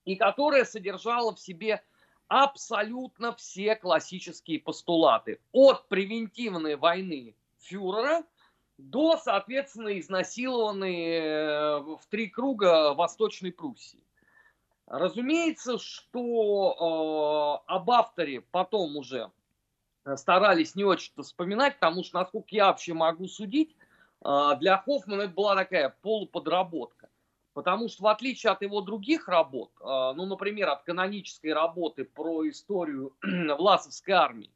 и 0.05 0.15
которая 0.15 0.63
содержала 0.63 1.35
в 1.35 1.39
себе 1.39 1.83
абсолютно 2.29 3.35
все 3.35 3.75
классические 3.75 4.61
постулаты. 4.61 5.41
От 5.51 5.89
превентивной 5.89 6.77
войны 6.77 7.35
фюрера 7.59 8.23
до, 8.77 9.17
соответственно, 9.17 9.99
изнасилованной 9.99 11.81
в 11.97 12.01
три 12.09 12.29
круга 12.29 12.93
Восточной 12.93 13.51
Пруссии. 13.51 14.06
Разумеется, 14.87 15.77
что 15.79 17.61
э, 17.67 17.71
об 17.71 17.91
авторе 17.91 18.39
потом 18.39 18.95
уже 18.95 19.29
старались 20.15 20.75
не 20.75 20.85
очень-то 20.85 21.23
вспоминать, 21.23 21.75
потому 21.75 22.05
что, 22.05 22.19
насколько 22.19 22.47
я 22.51 22.67
вообще 22.67 22.93
могу 22.93 23.27
судить, 23.27 23.75
э, 24.23 24.51
для 24.59 24.77
Хоффмана 24.77 25.23
это 25.23 25.33
была 25.33 25.55
такая 25.55 25.93
полуподработка. 26.01 27.09
Потому 27.53 27.89
что 27.89 28.03
в 28.03 28.07
отличие 28.07 28.51
от 28.51 28.61
его 28.61 28.79
других 28.79 29.27
работ, 29.27 29.71
э, 29.81 29.83
ну, 29.83 30.25
например, 30.25 30.69
от 30.69 30.83
канонической 30.83 31.51
работы 31.51 32.05
про 32.05 32.47
историю 32.47 33.13
Власовской 33.57 34.13
армии, 34.13 34.51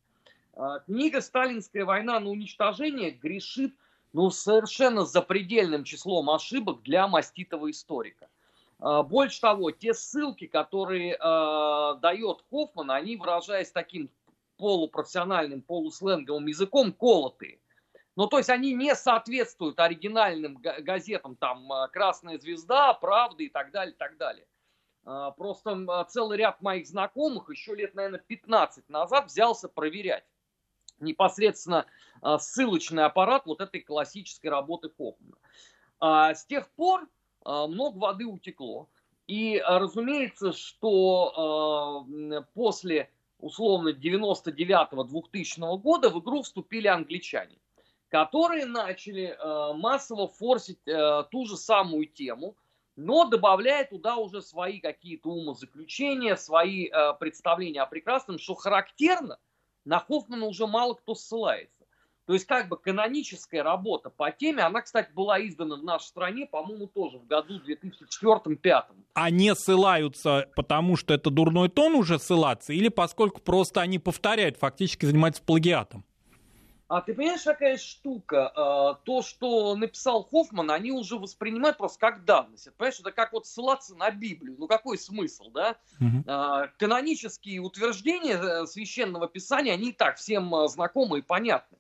э, 0.54 0.80
книга 0.86 1.20
«Сталинская 1.20 1.84
война 1.84 2.22
на 2.22 2.30
уничтожение» 2.30 3.12
грешит 3.12 3.76
ну, 4.14 4.30
совершенно 4.30 5.04
запредельным 5.04 5.84
числом 5.84 6.30
ошибок 6.30 6.84
для 6.84 7.10
маститого 7.10 7.70
историка. 7.70 8.30
А, 8.82 9.04
больше 9.04 9.40
того, 9.40 9.72
те 9.72 9.94
ссылки, 9.94 10.48
которые 10.48 11.14
э, 11.14 12.00
дает 12.02 12.44
Хоффман, 12.50 12.90
они, 12.92 13.16
выражаясь 13.16 13.72
таким 13.72 14.10
полупрофессиональным, 14.58 15.62
полусленговым 15.62 16.48
языком, 16.48 16.92
колотые. 16.92 17.60
Ну, 18.16 18.28
то 18.28 18.40
есть 18.40 18.50
они 18.50 18.74
не 18.74 18.94
соответствуют 18.96 19.80
оригинальным 19.80 20.56
газетам, 20.56 21.36
там, 21.36 21.70
«Красная 21.92 22.38
звезда», 22.38 22.94
«Правда» 22.94 23.44
и 23.44 23.50
так 23.50 23.72
далее, 23.72 23.94
и 23.94 23.98
так 23.98 24.18
далее. 24.18 24.46
А, 25.06 25.32
просто 25.32 26.06
целый 26.10 26.38
ряд 26.38 26.62
моих 26.62 26.88
знакомых 26.88 27.50
еще 27.50 27.76
лет, 27.76 27.94
наверное, 27.94 28.20
15 28.20 28.90
назад 28.90 29.28
взялся 29.28 29.70
проверять 29.70 30.26
непосредственно 31.00 31.88
ссылочный 32.38 33.06
аппарат 33.06 33.48
вот 33.48 33.60
этой 33.60 33.82
классической 33.82 34.48
работы 34.48 34.90
Хоффмана. 34.90 36.36
С 36.36 36.46
тех 36.46 36.70
пор 36.74 37.08
много 37.46 37.98
воды 37.98 38.26
утекло. 38.26 38.88
И 39.28 39.64
разумеется, 39.66 40.52
что 40.52 42.06
после 42.54 43.10
условно 43.40 43.90
99-2000 43.90 45.78
года 45.80 46.10
в 46.10 46.20
игру 46.20 46.42
вступили 46.42 46.88
англичане, 46.88 47.58
которые 48.10 48.66
начали 48.66 49.38
массово 49.76 50.28
форсить 50.28 50.84
ту 50.84 51.46
же 51.46 51.58
самую 51.58 52.08
тему– 52.08 52.56
но 52.96 53.26
добавляя 53.26 53.86
туда 53.86 54.18
уже 54.18 54.42
свои 54.42 54.80
какие-то 54.80 55.30
умозаключения, 55.30 56.36
свои 56.36 56.88
э, 56.88 57.14
представления 57.20 57.82
о 57.82 57.88
прекрасном, 57.88 58.38
что 58.38 58.56
характерно, 58.56 59.40
на 59.86 60.00
Хоффмана 60.00 60.46
уже 60.46 60.68
мало 60.68 60.94
кто 60.94 61.16
ссылается. 61.16 61.81
То 62.26 62.34
есть 62.34 62.46
как 62.46 62.70
бы 62.70 62.78
каноническая 62.78 63.64
работа 63.64 64.10
по 64.10 64.32
теме, 64.32 64.64
она, 64.64 64.82
кстати, 64.82 65.12
была 65.14 65.42
издана 65.46 65.76
в 65.76 65.84
нашей 65.84 66.06
стране, 66.06 66.46
по-моему, 66.46 66.88
тоже 66.88 67.18
в 67.18 67.26
году 67.26 67.60
2004-2005. 67.60 68.84
Они 69.14 69.52
ссылаются, 69.56 70.48
потому 70.56 70.96
что 70.96 71.14
это 71.14 71.30
дурной 71.30 71.70
тон 71.70 71.96
уже 71.96 72.20
ссылаться, 72.20 72.74
или 72.74 72.90
поскольку 72.90 73.42
просто 73.42 73.82
они 73.82 74.00
повторяют, 74.00 74.58
фактически 74.58 75.06
занимаются 75.06 75.42
плагиатом? 75.42 76.06
А 76.92 77.00
ты 77.00 77.14
понимаешь, 77.14 77.44
какая 77.44 77.78
штука? 77.78 78.50
А, 78.50 78.96
то, 78.96 79.22
что 79.22 79.74
написал 79.78 80.28
Хоффман, 80.30 80.72
они 80.72 80.92
уже 80.92 81.18
воспринимают 81.18 81.78
просто 81.78 81.98
как 82.00 82.26
данность. 82.26 82.68
Понимаешь, 82.76 83.00
это 83.00 83.14
как 83.14 83.32
вот 83.32 83.48
ссылаться 83.48 83.96
на 83.96 84.12
Библию. 84.12 84.58
Ну 84.60 84.68
какой 84.68 84.98
смысл, 84.98 85.52
да? 85.52 85.78
Угу. 86.02 86.26
Канонические 86.78 87.62
утверждения 87.62 88.36
э, 88.36 88.66
священного 88.66 89.30
писания, 89.30 89.72
они 89.72 89.92
и 89.92 89.94
так 89.94 90.18
всем 90.18 90.54
а, 90.54 90.68
знакомы 90.68 91.20
и 91.20 91.22
понятны. 91.22 91.78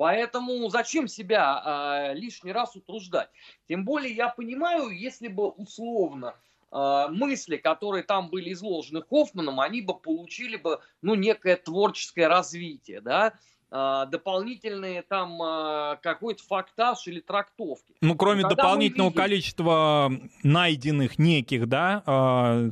Поэтому 0.00 0.66
зачем 0.70 1.08
себя 1.08 2.14
лишний 2.14 2.52
раз 2.52 2.74
утруждать? 2.74 3.28
Тем 3.68 3.84
более 3.84 4.14
я 4.14 4.30
понимаю, 4.30 4.88
если 4.88 5.28
бы 5.28 5.50
условно 5.50 6.36
мысли, 6.70 7.58
которые 7.58 8.02
там 8.02 8.30
были 8.30 8.54
изложены 8.54 9.02
Хоффманом, 9.02 9.60
они 9.60 9.82
бы 9.82 9.92
получили 9.92 10.56
бы, 10.56 10.80
ну, 11.02 11.16
некое 11.16 11.56
творческое 11.56 12.28
развитие, 12.28 13.02
да, 13.02 13.34
дополнительные 13.70 15.02
там 15.02 15.40
а, 15.40 15.96
какой-то 16.02 16.42
фактаж 16.42 17.06
или 17.06 17.20
трактовки. 17.20 17.94
Ну, 18.00 18.16
кроме 18.16 18.42
Когда 18.42 18.56
дополнительного 18.56 19.10
видим... 19.10 19.22
количества 19.22 20.12
найденных 20.42 21.20
неких, 21.20 21.68
да, 21.68 22.02
а, 22.04 22.68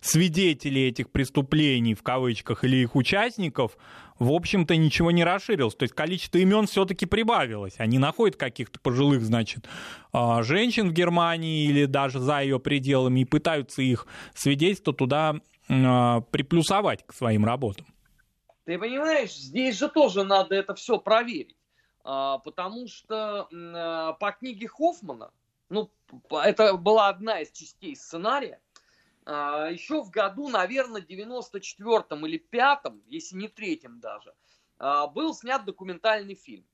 свидетелей 0.00 0.88
этих 0.88 1.10
преступлений, 1.10 1.94
в 1.94 2.02
кавычках, 2.02 2.64
или 2.64 2.78
их 2.78 2.96
участников, 2.96 3.76
в 4.18 4.32
общем-то, 4.32 4.76
ничего 4.76 5.12
не 5.12 5.22
расширилось. 5.22 5.76
То 5.76 5.84
есть 5.84 5.94
количество 5.94 6.38
имен 6.38 6.66
все-таки 6.66 7.06
прибавилось. 7.06 7.74
Они 7.78 7.98
находят 7.98 8.36
каких-то 8.36 8.80
пожилых, 8.80 9.22
значит, 9.22 9.68
женщин 10.12 10.90
в 10.90 10.92
Германии 10.92 11.66
или 11.66 11.84
даже 11.86 12.18
за 12.18 12.40
ее 12.40 12.58
пределами 12.58 13.20
и 13.20 13.24
пытаются 13.24 13.82
их 13.82 14.06
свидетельства 14.34 14.92
туда 14.92 15.36
приплюсовать 15.66 17.04
к 17.06 17.12
своим 17.12 17.44
работам. 17.44 17.86
Ты 18.64 18.78
понимаешь, 18.78 19.34
здесь 19.34 19.76
же 19.78 19.88
тоже 19.88 20.24
надо 20.24 20.54
это 20.54 20.74
все 20.74 20.98
проверить. 20.98 21.56
А, 22.02 22.38
потому 22.38 22.86
что 22.86 23.48
а, 23.52 24.12
по 24.14 24.32
книге 24.32 24.68
Хоффмана, 24.68 25.32
ну, 25.68 25.90
это 26.30 26.76
была 26.76 27.08
одна 27.08 27.40
из 27.40 27.50
частей 27.50 27.96
сценария, 27.96 28.60
а, 29.24 29.68
еще 29.70 30.02
в 30.02 30.10
году, 30.10 30.48
наверное, 30.48 31.00
94-м 31.00 32.26
или 32.26 32.38
5-м, 32.50 33.02
если 33.06 33.36
не 33.36 33.48
третьем 33.48 34.00
даже, 34.00 34.34
был 34.78 35.34
снят 35.34 35.64
документальный 35.64 36.34
фильм. 36.34 36.66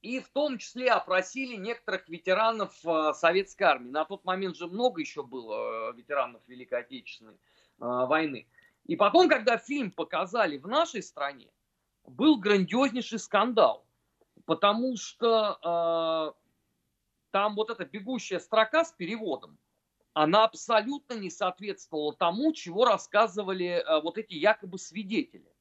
И 0.00 0.20
в 0.20 0.28
том 0.28 0.58
числе 0.58 0.90
опросили 0.90 1.56
некоторых 1.56 2.08
ветеранов 2.08 2.72
советской 3.16 3.64
армии. 3.64 3.90
На 3.90 4.04
тот 4.04 4.24
момент 4.24 4.56
же 4.56 4.68
много 4.68 5.00
еще 5.00 5.24
было 5.24 5.92
ветеранов 5.92 6.40
Великой 6.46 6.80
Отечественной 6.80 7.36
войны. 7.78 8.46
И 8.86 8.94
потом, 8.94 9.28
когда 9.28 9.58
фильм 9.58 9.90
показали 9.90 10.58
в 10.58 10.68
нашей 10.68 11.02
стране, 11.02 11.50
был 12.04 12.38
грандиознейший 12.38 13.18
скандал, 13.18 13.84
потому 14.44 14.96
что 14.96 16.34
э, 16.34 16.40
там 17.32 17.56
вот 17.56 17.70
эта 17.70 17.84
бегущая 17.84 18.38
строка 18.38 18.84
с 18.84 18.92
переводом, 18.92 19.58
она 20.14 20.44
абсолютно 20.44 21.14
не 21.14 21.30
соответствовала 21.30 22.14
тому, 22.14 22.52
чего 22.52 22.84
рассказывали 22.84 23.66
э, 23.66 24.00
вот 24.02 24.18
эти 24.18 24.34
якобы 24.34 24.78
свидетели. 24.78 25.52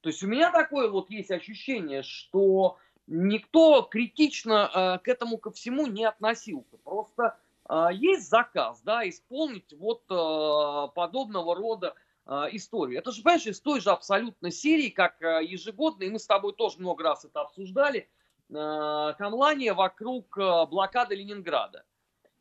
То 0.00 0.08
есть 0.08 0.22
у 0.24 0.26
меня 0.26 0.50
такое 0.50 0.90
вот 0.90 1.10
есть 1.10 1.30
ощущение, 1.30 2.02
что 2.02 2.76
никто 3.06 3.82
критично 3.82 4.68
э, 4.74 4.98
к 4.98 5.06
этому 5.06 5.38
ко 5.38 5.52
всему 5.52 5.86
не 5.86 6.04
относился. 6.04 6.76
Просто 6.78 7.38
э, 7.68 7.86
есть 7.92 8.28
заказ, 8.28 8.80
да, 8.82 9.08
исполнить 9.08 9.72
вот 9.74 10.02
э, 10.10 10.92
подобного 10.92 11.54
рода 11.54 11.94
историю. 12.26 12.98
Это 12.98 13.10
же, 13.10 13.22
понимаешь, 13.22 13.46
из 13.46 13.60
той 13.60 13.80
же 13.80 13.90
абсолютно 13.90 14.50
серии, 14.50 14.90
как 14.90 15.20
а, 15.22 15.40
ежегодно, 15.40 16.04
и 16.04 16.10
мы 16.10 16.18
с 16.18 16.26
тобой 16.26 16.54
тоже 16.54 16.78
много 16.78 17.04
раз 17.04 17.24
это 17.24 17.40
обсуждали, 17.40 18.08
а, 18.54 19.12
камлания 19.14 19.74
вокруг 19.74 20.36
блокады 20.36 21.14
Ленинграда. 21.16 21.84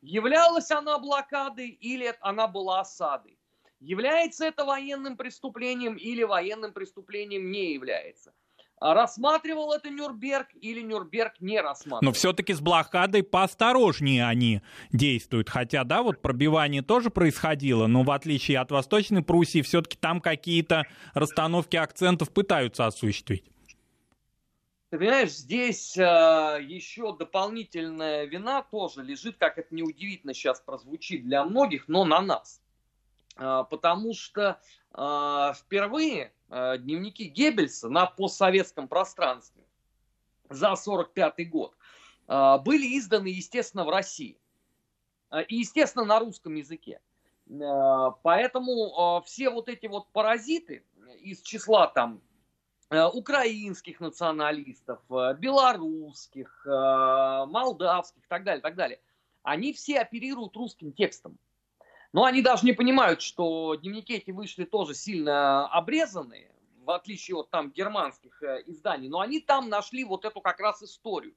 Являлась 0.02 0.72
она 0.72 0.98
блокадой 0.98 1.70
или 1.70 2.16
она 2.22 2.48
была 2.48 2.82
осадой? 2.82 3.38
Является 3.80 4.46
это 4.46 4.66
военным 4.66 5.18
преступлением 5.18 5.96
или 5.96 6.24
военным 6.24 6.74
преступлением 6.74 7.52
не 7.52 7.74
является? 7.74 8.34
Рассматривал 8.82 9.74
это 9.74 9.92
Нюрнберг 9.92 10.48
или 10.60 10.82
Нюрнберг 10.82 11.40
не 11.40 11.62
рассматривал. 11.62 12.02
Но 12.02 12.14
все-таки 12.14 12.52
с 12.52 12.60
блокадой 12.60 13.22
поосторожнее 13.22 14.26
они 14.26 14.64
действуют. 14.92 15.50
Хотя, 15.50 15.84
да, 15.84 16.02
вот 16.02 16.20
пробивание 16.20 16.82
тоже 16.82 17.12
происходило, 17.12 17.86
но 17.86 18.02
в 18.02 18.10
отличие 18.10 18.58
от 18.58 18.72
Восточной 18.72 19.22
Пруссии, 19.22 19.62
все-таки 19.62 19.98
там 20.00 20.20
какие-то 20.20 20.88
расстановки 21.14 21.76
акцентов 21.78 22.32
пытаются 22.32 22.88
осуществить. 22.88 23.44
Ты 24.90 24.98
понимаешь, 24.98 25.30
здесь 25.32 25.96
э, 25.96 26.02
еще 26.02 27.16
дополнительная 27.16 28.26
вина 28.26 28.64
тоже 28.64 29.04
лежит, 29.04 29.38
как 29.38 29.60
это 29.60 29.76
неудивительно 29.76 30.34
сейчас 30.34 30.60
прозвучит 30.60 31.24
для 31.24 31.46
многих, 31.46 31.88
но 31.88 32.04
на 32.04 32.20
нас. 32.20 32.60
Э, 33.38 33.64
потому 33.70 34.16
что 34.16 34.60
э, 34.94 35.54
впервые 35.56 36.34
Э, 36.52 36.78
дневники 36.78 37.24
Геббельса 37.24 37.88
на 37.88 38.06
постсоветском 38.06 38.90
пространстве 38.90 39.64
за 40.50 40.68
1945 40.68 41.50
год 41.50 41.74
э, 42.28 42.58
были 42.66 42.98
изданы, 42.98 43.28
естественно, 43.28 43.86
в 43.86 43.90
России. 43.90 44.38
Э, 45.32 45.44
и, 45.44 45.56
естественно, 45.56 46.04
на 46.04 46.20
русском 46.20 46.54
языке. 46.56 47.00
Поэтому 48.24 49.22
все 49.26 49.50
вот 49.50 49.68
эти 49.68 49.88
вот 49.88 50.08
паразиты 50.14 50.86
из 51.20 51.42
числа 51.42 51.88
там 51.88 52.22
украинских 52.90 54.00
националистов, 54.00 55.02
белорусских, 55.10 56.62
молдавских 56.66 58.24
и 58.24 58.28
так 58.30 58.46
далее, 58.46 58.62
так 58.62 58.76
далее, 58.76 59.02
они 59.44 59.74
все 59.74 60.00
оперируют 60.00 60.56
русским 60.56 60.94
текстом. 60.94 61.38
Но 62.14 62.26
они 62.26 62.42
даже 62.42 62.66
не 62.66 62.74
понимают, 62.74 63.22
что 63.22 63.76
дневники 63.76 64.16
эти 64.16 64.32
вышли 64.32 64.66
тоже 64.66 64.94
сильно 64.94 65.68
обрезанные, 65.68 66.52
в 66.84 66.92
отличие 66.92 67.38
от 67.38 67.50
там 67.50 67.72
германских 67.72 68.42
э, 68.44 68.64
изданий. 68.66 69.08
Но 69.08 69.22
они 69.22 69.40
там 69.40 69.70
нашли 69.70 70.04
вот 70.04 70.26
эту 70.26 70.42
как 70.42 70.60
раз 70.60 70.84
историю. 70.84 71.36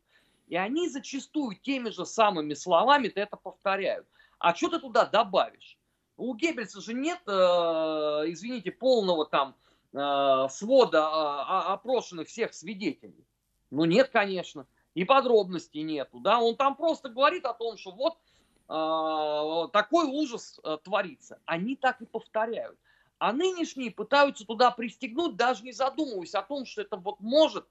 И 0.48 0.56
они 0.56 0.88
зачастую 0.88 1.56
теми 1.56 1.90
же 1.90 2.04
самыми 2.04 2.54
словами 2.54 3.08
это 3.08 3.36
повторяют. 3.36 4.06
А 4.38 4.54
что 4.54 4.68
ты 4.68 4.78
туда 4.80 5.06
добавишь? 5.06 5.78
У 6.16 6.34
Геббельса 6.34 6.80
же 6.80 6.92
нет, 6.92 7.20
э, 7.26 7.30
извините, 7.32 8.70
полного 8.70 9.26
там 9.26 9.56
э, 9.92 10.48
свода 10.50 10.98
э, 10.98 11.72
опрошенных 11.72 12.28
всех 12.28 12.52
свидетелей. 12.52 13.24
Ну 13.70 13.84
нет, 13.84 14.10
конечно. 14.10 14.66
И 14.94 15.04
подробностей 15.04 15.82
нету. 15.82 16.20
Да? 16.20 16.40
Он 16.40 16.56
там 16.56 16.76
просто 16.76 17.08
говорит 17.08 17.44
о 17.46 17.54
том, 17.54 17.76
что 17.76 17.90
вот 17.90 18.18
такой 18.66 20.06
ужас 20.06 20.58
э, 20.64 20.78
творится. 20.82 21.38
Они 21.44 21.76
так 21.76 22.00
и 22.00 22.06
повторяют. 22.06 22.78
А 23.18 23.32
нынешние 23.32 23.90
пытаются 23.90 24.44
туда 24.44 24.70
пристегнуть, 24.70 25.36
даже 25.36 25.64
не 25.64 25.72
задумываясь 25.72 26.34
о 26.34 26.42
том, 26.42 26.66
что 26.66 26.82
это 26.82 26.96
вот 26.96 27.20
может 27.20 27.66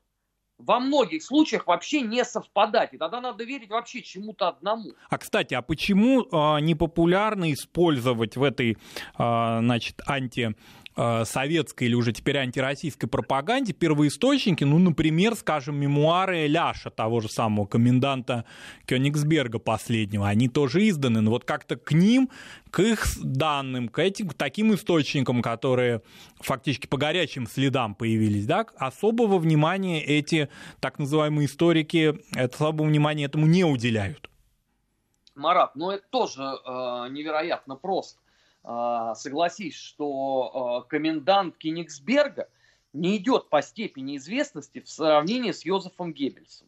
во 0.57 0.79
многих 0.79 1.23
случаях 1.23 1.67
вообще 1.67 2.01
не 2.01 2.23
совпадать. 2.23 2.93
И 2.93 2.97
тогда 2.97 3.19
надо 3.21 3.43
верить 3.43 3.69
вообще 3.69 4.01
чему-то 4.01 4.49
одному. 4.49 4.93
А, 5.09 5.17
кстати, 5.17 5.53
а 5.53 5.61
почему 5.61 6.21
э, 6.21 6.61
не 6.61 6.75
популярно 6.75 7.51
использовать 7.51 8.37
в 8.37 8.43
этой, 8.43 8.71
э, 8.71 8.75
значит, 9.17 10.01
анти 10.05 10.55
советской 10.95 11.85
или 11.85 11.95
уже 11.95 12.11
теперь 12.13 12.37
антироссийской 12.37 13.09
пропаганде 13.09 13.73
первоисточники, 13.73 14.63
ну, 14.63 14.77
например, 14.77 15.35
скажем, 15.35 15.75
мемуары 15.77 16.47
Ляша, 16.47 16.89
того 16.89 17.19
же 17.19 17.29
самого 17.29 17.65
коменданта 17.65 18.45
Кёнигсберга 18.85 19.59
последнего, 19.59 20.27
они 20.27 20.47
тоже 20.49 20.87
изданы, 20.87 21.21
но 21.21 21.31
вот 21.31 21.45
как-то 21.45 21.75
к 21.75 21.91
ним, 21.93 22.29
к 22.69 22.79
их 22.79 23.05
данным, 23.21 23.89
к 23.89 23.99
этим, 23.99 24.29
к 24.29 24.33
таким 24.33 24.73
источникам, 24.73 25.41
которые 25.41 26.01
фактически 26.39 26.87
по 26.87 26.97
горячим 26.97 27.47
следам 27.47 27.95
появились, 27.95 28.45
да, 28.45 28.65
особого 28.77 29.37
внимания 29.37 30.03
эти 30.03 30.49
так 30.79 30.99
называемые 30.99 31.47
историки, 31.47 32.19
особого 32.35 32.85
внимания 32.85 33.25
этому 33.25 33.45
не 33.45 33.63
уделяют. 33.63 34.29
Марат, 35.35 35.75
ну 35.75 35.89
это 35.89 36.03
тоже 36.09 36.43
э, 36.43 37.07
невероятно 37.09 37.75
просто. 37.75 38.19
Э, 38.63 39.13
согласись, 39.15 39.75
что 39.75 40.83
э, 40.85 40.89
комендант 40.89 41.57
Кенигсберга 41.57 42.49
не 42.93 43.17
идет 43.17 43.49
по 43.49 43.61
степени 43.61 44.17
известности 44.17 44.79
в 44.79 44.89
сравнении 44.89 45.51
с 45.51 45.65
Йозефом 45.65 46.13
Геббельсом. 46.13 46.67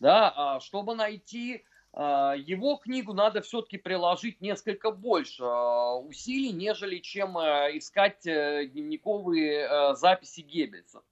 Да, 0.00 0.56
э, 0.56 0.60
чтобы 0.60 0.94
найти 0.94 1.64
его 1.94 2.76
книгу, 2.76 3.12
надо 3.12 3.42
все-таки 3.42 3.76
приложить 3.76 4.40
несколько 4.40 4.90
больше 4.90 5.44
усилий, 5.44 6.50
нежели 6.50 7.00
чем 7.00 7.32
искать 7.36 8.24
э, 8.26 8.64
дневниковые 8.64 9.94
записи 9.96 10.40
Геббельса. 10.40 11.02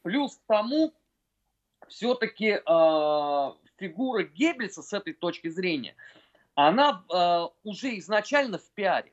Плюс 0.00 0.36
к 0.36 0.40
тому, 0.46 0.94
все-таки 1.86 2.62
фигура 3.76 4.22
Геббельса 4.22 4.82
с 4.82 4.94
этой 4.94 5.12
точки 5.12 5.48
зрения– 5.48 5.96
она 6.54 7.02
уже 7.64 7.98
изначально 7.98 8.58
в 8.58 8.70
пиаре. 8.74 9.12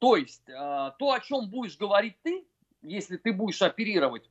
То 0.00 0.16
есть 0.16 0.48
э, 0.48 0.52
то, 0.98 1.12
о 1.12 1.20
чем 1.20 1.50
будешь 1.50 1.76
говорить 1.76 2.16
ты, 2.22 2.44
если 2.82 3.18
ты 3.18 3.34
будешь 3.34 3.60
оперировать 3.60 4.28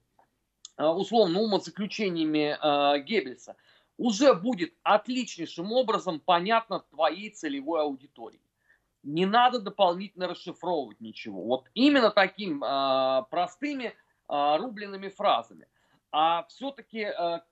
э, 0.77 0.83
условно 0.83 1.39
умозаключениями 1.41 2.57
э, 2.59 3.03
Геббельса, 3.03 3.55
уже 3.95 4.33
будет 4.33 4.73
отличнейшим 4.81 5.71
образом 5.71 6.19
понятно 6.19 6.79
твоей 6.89 7.29
целевой 7.29 7.81
аудитории. 7.81 8.41
Не 9.03 9.27
надо 9.27 9.59
дополнительно 9.61 10.27
расшифровывать 10.27 10.99
ничего. 11.01 11.43
Вот 11.43 11.69
именно 11.75 12.09
таким 12.09 12.63
э, 12.63 13.23
простыми 13.29 13.95
рубленными 14.27 15.07
фразами. 15.07 15.67
А 16.11 16.43
все-таки 16.49 17.07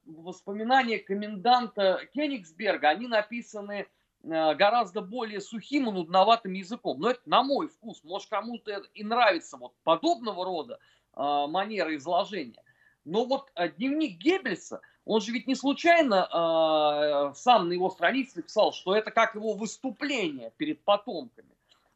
воспоминания 0.06 1.00
коменданта 1.00 2.02
Кенигсберга, 2.14 2.90
они 2.90 3.08
написаны 3.08 3.88
гораздо 4.24 5.02
более 5.02 5.42
сухим 5.42 5.90
и 5.90 5.92
нудноватым 5.92 6.54
языком. 6.54 7.00
Но 7.00 7.12
это 7.12 7.22
на 7.26 7.44
мой 7.44 7.68
вкус. 7.68 8.04
Может, 8.04 8.30
кому-то 8.30 8.84
и 8.94 9.04
нравится 9.04 9.58
вот 9.58 9.74
подобного 9.84 10.44
рода 10.46 10.80
э, 11.16 11.20
манера 11.48 11.96
изложения. 11.96 12.64
Но 13.06 13.26
вот 13.26 13.52
э, 13.56 13.70
дневник 13.70 14.18
Геббельса, 14.18 14.82
он 15.06 15.22
же 15.22 15.32
ведь 15.32 15.48
не 15.48 15.56
случайно 15.56 16.28
э, 16.28 17.34
сам 17.36 17.70
на 17.70 17.74
его 17.74 17.90
странице 17.90 18.42
писал, 18.42 18.74
что 18.74 18.96
это 18.96 19.12
как 19.12 19.36
его 19.36 19.54
выступление 19.54 20.52
перед 20.58 20.84
потомками. 20.84 21.50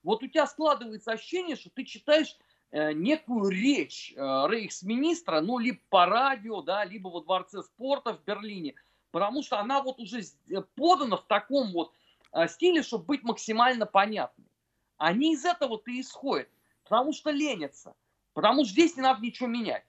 Вот 0.03 0.23
у 0.23 0.27
тебя 0.27 0.47
складывается 0.47 1.11
ощущение, 1.11 1.55
что 1.55 1.69
ты 1.69 1.83
читаешь 1.83 2.37
э, 2.71 2.93
некую 2.93 3.49
речь 3.49 4.13
э, 4.15 4.19
рейхсминистра, 4.19 5.41
ну, 5.41 5.59
либо 5.59 5.79
по 5.89 6.05
радио, 6.05 6.61
да, 6.61 6.85
либо 6.85 7.09
во 7.09 7.21
Дворце 7.21 7.61
спорта 7.61 8.13
в 8.13 8.23
Берлине, 8.23 8.75
потому 9.11 9.43
что 9.43 9.59
она 9.59 9.81
вот 9.81 9.99
уже 9.99 10.21
подана 10.75 11.17
в 11.17 11.25
таком 11.25 11.73
вот 11.73 11.91
Э, 11.91 12.00
стиле, 12.47 12.83
чтобы 12.83 13.05
быть 13.05 13.23
максимально 13.23 13.85
понятным. 13.85 14.47
Они 14.97 15.33
из 15.33 15.45
этого-то 15.45 15.91
исходят, 15.99 16.49
потому 16.83 17.13
что 17.13 17.31
ленятся, 17.31 17.95
потому 18.33 18.63
что 18.63 18.73
здесь 18.73 18.95
не 18.95 19.01
надо 19.01 19.21
ничего 19.21 19.47
менять. 19.47 19.85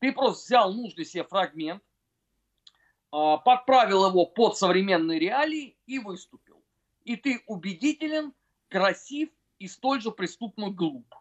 Ты 0.00 0.12
просто 0.12 0.44
взял 0.44 0.72
нужный 0.72 1.04
себе 1.04 1.24
фрагмент, 1.24 1.82
э, 3.12 3.36
подправил 3.44 4.06
его 4.08 4.26
под 4.26 4.56
современные 4.56 5.18
реалии 5.18 5.76
и 5.86 5.98
выступил. 5.98 6.62
И 7.04 7.16
ты 7.16 7.42
убедителен, 7.46 8.34
красив 8.68 9.30
и 9.58 9.68
столь 9.68 10.02
же 10.02 10.10
преступно 10.10 10.70
глуп. 10.70 11.14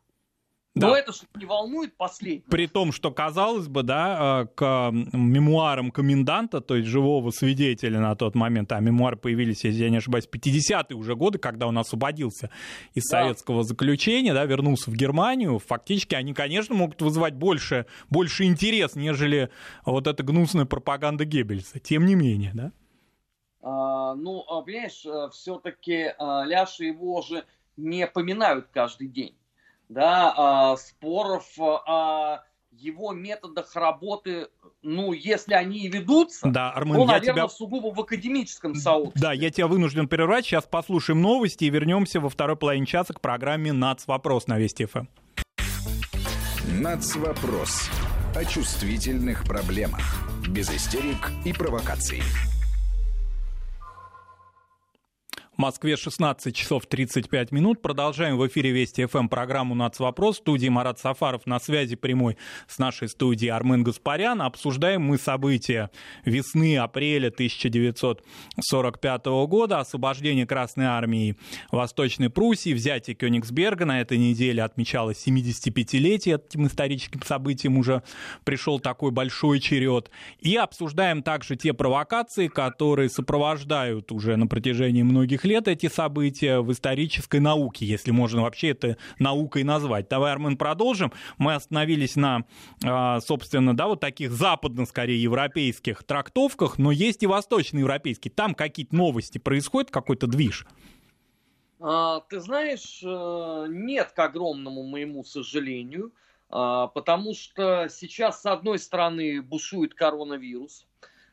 Да. 0.76 0.88
Но 0.88 0.98
это 0.98 1.14
же 1.14 1.22
не 1.36 1.46
волнует 1.46 1.96
последнего. 1.96 2.50
При 2.50 2.68
том, 2.68 2.92
что, 2.92 3.10
казалось 3.10 3.70
бы, 3.70 3.82
да, 3.82 4.44
э, 4.44 4.48
к 4.56 4.92
мемуарам 4.92 5.90
коменданта, 5.90 6.60
то 6.60 6.76
есть 6.76 6.90
живого 6.90 7.32
свидетеля 7.32 8.02
на 8.02 8.14
тот 8.16 8.36
момент, 8.36 8.74
а 8.74 8.82
мемуары 8.82 9.16
появились, 9.16 9.64
если 9.64 9.84
я 9.86 9.90
не 9.90 9.98
ошибаюсь, 9.98 10.28
50-е 10.30 10.98
уже 10.98 11.16
годы, 11.16 11.40
когда 11.40 11.68
он 11.68 11.78
освободился 11.78 12.50
из 12.94 13.04
да. 13.06 13.22
советского 13.22 13.64
заключения, 13.64 14.34
да, 14.34 14.44
вернулся 14.44 14.92
в 14.92 14.96
Германию, 14.96 15.60
фактически 15.60 16.14
они, 16.14 16.34
конечно, 16.34 16.76
могут 16.76 17.02
вызывать 17.02 17.36
больше, 17.36 17.86
больше 18.10 18.44
интерес, 18.44 18.96
нежели 18.96 19.50
вот 19.86 20.08
эта 20.08 20.24
гнусная 20.24 20.66
пропаганда 20.66 21.24
Геббельса. 21.24 21.80
Тем 21.80 22.06
не 22.06 22.16
менее, 22.16 22.52
да? 22.54 22.72
А, 23.62 24.14
ну, 24.16 24.44
а, 24.50 24.62
понимаешь, 24.62 25.06
э, 25.06 25.30
все-таки 25.32 26.14
а, 26.20 26.44
Ляши 26.44 26.84
его 26.84 27.22
же 27.22 27.46
не 27.78 28.06
поминают 28.08 28.68
каждый 28.74 29.08
день 29.08 29.36
да, 29.90 30.74
э, 30.74 30.82
споров 30.82 31.46
о 31.60 32.44
его 32.72 33.14
методах 33.14 33.76
работы, 33.76 34.48
ну, 34.82 35.14
если 35.14 35.54
они 35.54 35.86
и 35.86 35.88
ведутся, 35.88 36.48
да, 36.50 36.72
Армен, 36.72 36.96
то, 36.96 37.06
наверное, 37.06 37.34
тебя... 37.34 37.48
сугубо 37.48 37.94
в 37.94 38.00
академическом 38.00 38.76
сообществе. 38.76 39.22
Да, 39.22 39.34
я 39.34 39.50
тебя 39.50 39.68
вынужден 39.68 40.08
прервать. 40.08 40.46
Сейчас 40.46 40.66
послушаем 40.66 41.22
новости 41.22 41.66
и 41.66 41.70
вернемся 41.70 42.20
во 42.20 42.30
второй 42.30 42.58
половине 42.58 42.86
часа 42.86 43.14
к 43.14 43.22
программе 43.22 43.72
«Нацвопрос» 43.74 44.48
на 44.48 44.58
Вести 44.58 44.86
ФМ. 44.86 45.06
«Нацвопрос» 46.80 47.90
о 48.36 48.44
чувствительных 48.44 49.46
проблемах. 49.46 50.02
Без 50.48 50.70
истерик 50.70 51.32
и 51.46 51.54
провокаций. 51.54 52.22
В 55.56 55.62
Москве 55.62 55.96
16 55.96 56.54
часов 56.54 56.86
35 56.86 57.54
минут. 57.54 57.82
Продолжаем 57.82 58.36
в 58.36 58.46
эфире 58.46 58.72
Вести 58.72 59.06
ФМ 59.06 59.30
программу 59.30 59.74
«Нацвопрос». 59.74 60.36
В 60.36 60.40
студии 60.40 60.68
Марат 60.68 61.00
Сафаров 61.00 61.46
на 61.46 61.62
связи 61.62 61.96
прямой 61.96 62.36
с 62.68 62.78
нашей 62.78 63.08
студией 63.08 63.52
Армен 63.52 63.82
Гаспарян. 63.82 64.42
Обсуждаем 64.42 65.04
мы 65.04 65.18
события 65.18 65.92
весны-апреля 66.26 67.30
1945 67.30 69.26
года, 69.48 69.80
освобождение 69.80 70.46
Красной 70.46 70.88
Армии 70.88 71.38
Восточной 71.72 72.30
Пруссии, 72.30 72.74
взятие 72.74 73.16
Кёнигсберга. 73.16 73.86
На 73.86 74.02
этой 74.02 74.18
неделе 74.18 74.62
отмечалось 74.62 75.26
75-летие 75.26 76.36
этим 76.36 76.68
историческим 76.68 77.22
событиям 77.22 77.78
уже 77.78 78.04
пришел 78.44 78.82
такой 78.82 79.12
большой 79.12 79.62
черед. 79.62 80.12
И 80.42 80.58
обсуждаем 80.58 81.24
также 81.24 81.56
те 81.56 81.72
провокации, 81.72 82.50
которые 82.50 83.08
сопровождают 83.08 84.12
уже 84.12 84.36
на 84.36 84.48
протяжении 84.48 85.04
многих 85.04 85.45
лет 85.46 85.68
эти 85.68 85.88
события 85.88 86.60
в 86.60 86.72
исторической 86.72 87.40
науке, 87.40 87.86
если 87.86 88.12
можно 88.12 88.42
вообще 88.42 88.70
это 88.70 88.98
наукой 89.20 89.64
назвать. 89.64 90.10
Давай, 90.10 90.32
Армен, 90.32 90.58
продолжим. 90.58 91.12
Мы 91.38 91.54
остановились 91.54 92.16
на, 92.16 92.44
а, 92.84 93.22
собственно, 93.22 93.76
да, 93.76 93.88
вот 93.88 94.00
таких 94.00 94.32
западно, 94.32 94.86
скорее, 94.86 95.22
европейских 95.22 96.04
трактовках, 96.04 96.78
но 96.78 96.92
есть 96.92 97.24
и 97.24 97.28
восточноевропейские. 97.28 98.32
Там 98.32 98.54
какие-то 98.54 98.96
новости 98.96 99.38
происходят, 99.38 99.92
какой-то 99.92 100.28
движ? 100.28 100.66
А, 101.80 102.22
ты 102.22 102.40
знаешь, 102.40 103.02
э, 103.04 103.66
нет, 103.70 104.12
к 104.12 104.20
огромному 104.20 104.84
моему 104.84 105.24
сожалению, 105.24 106.14
а, 106.50 106.88
потому 106.88 107.34
что 107.34 107.88
сейчас, 107.90 108.42
с 108.42 108.46
одной 108.46 108.80
стороны, 108.80 109.42
бушует 109.42 109.94
коронавирус, 109.94 110.88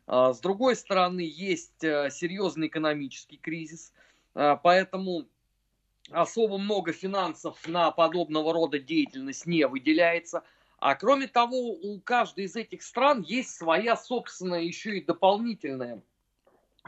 с 0.06 0.40
другой 0.40 0.76
стороны, 0.76 1.20
есть 1.20 1.82
э, 1.84 2.10
серьезный 2.10 2.66
экономический 2.66 3.36
кризис. 3.36 3.92
А, 4.34 4.56
поэтому 4.56 5.26
особо 6.10 6.58
много 6.58 6.92
финансов 6.92 7.56
на 7.66 7.90
подобного 7.90 8.52
рода 8.52 8.78
деятельность 8.78 9.46
не 9.46 9.66
выделяется. 9.66 10.42
А 10.78 10.96
кроме 10.96 11.28
того, 11.28 11.56
у 11.56 12.00
каждой 12.00 12.44
из 12.44 12.56
этих 12.56 12.82
стран 12.82 13.22
есть 13.22 13.54
своя 13.54 13.96
собственная 13.96 14.62
еще 14.62 14.98
и 14.98 15.04
дополнительная 15.04 16.02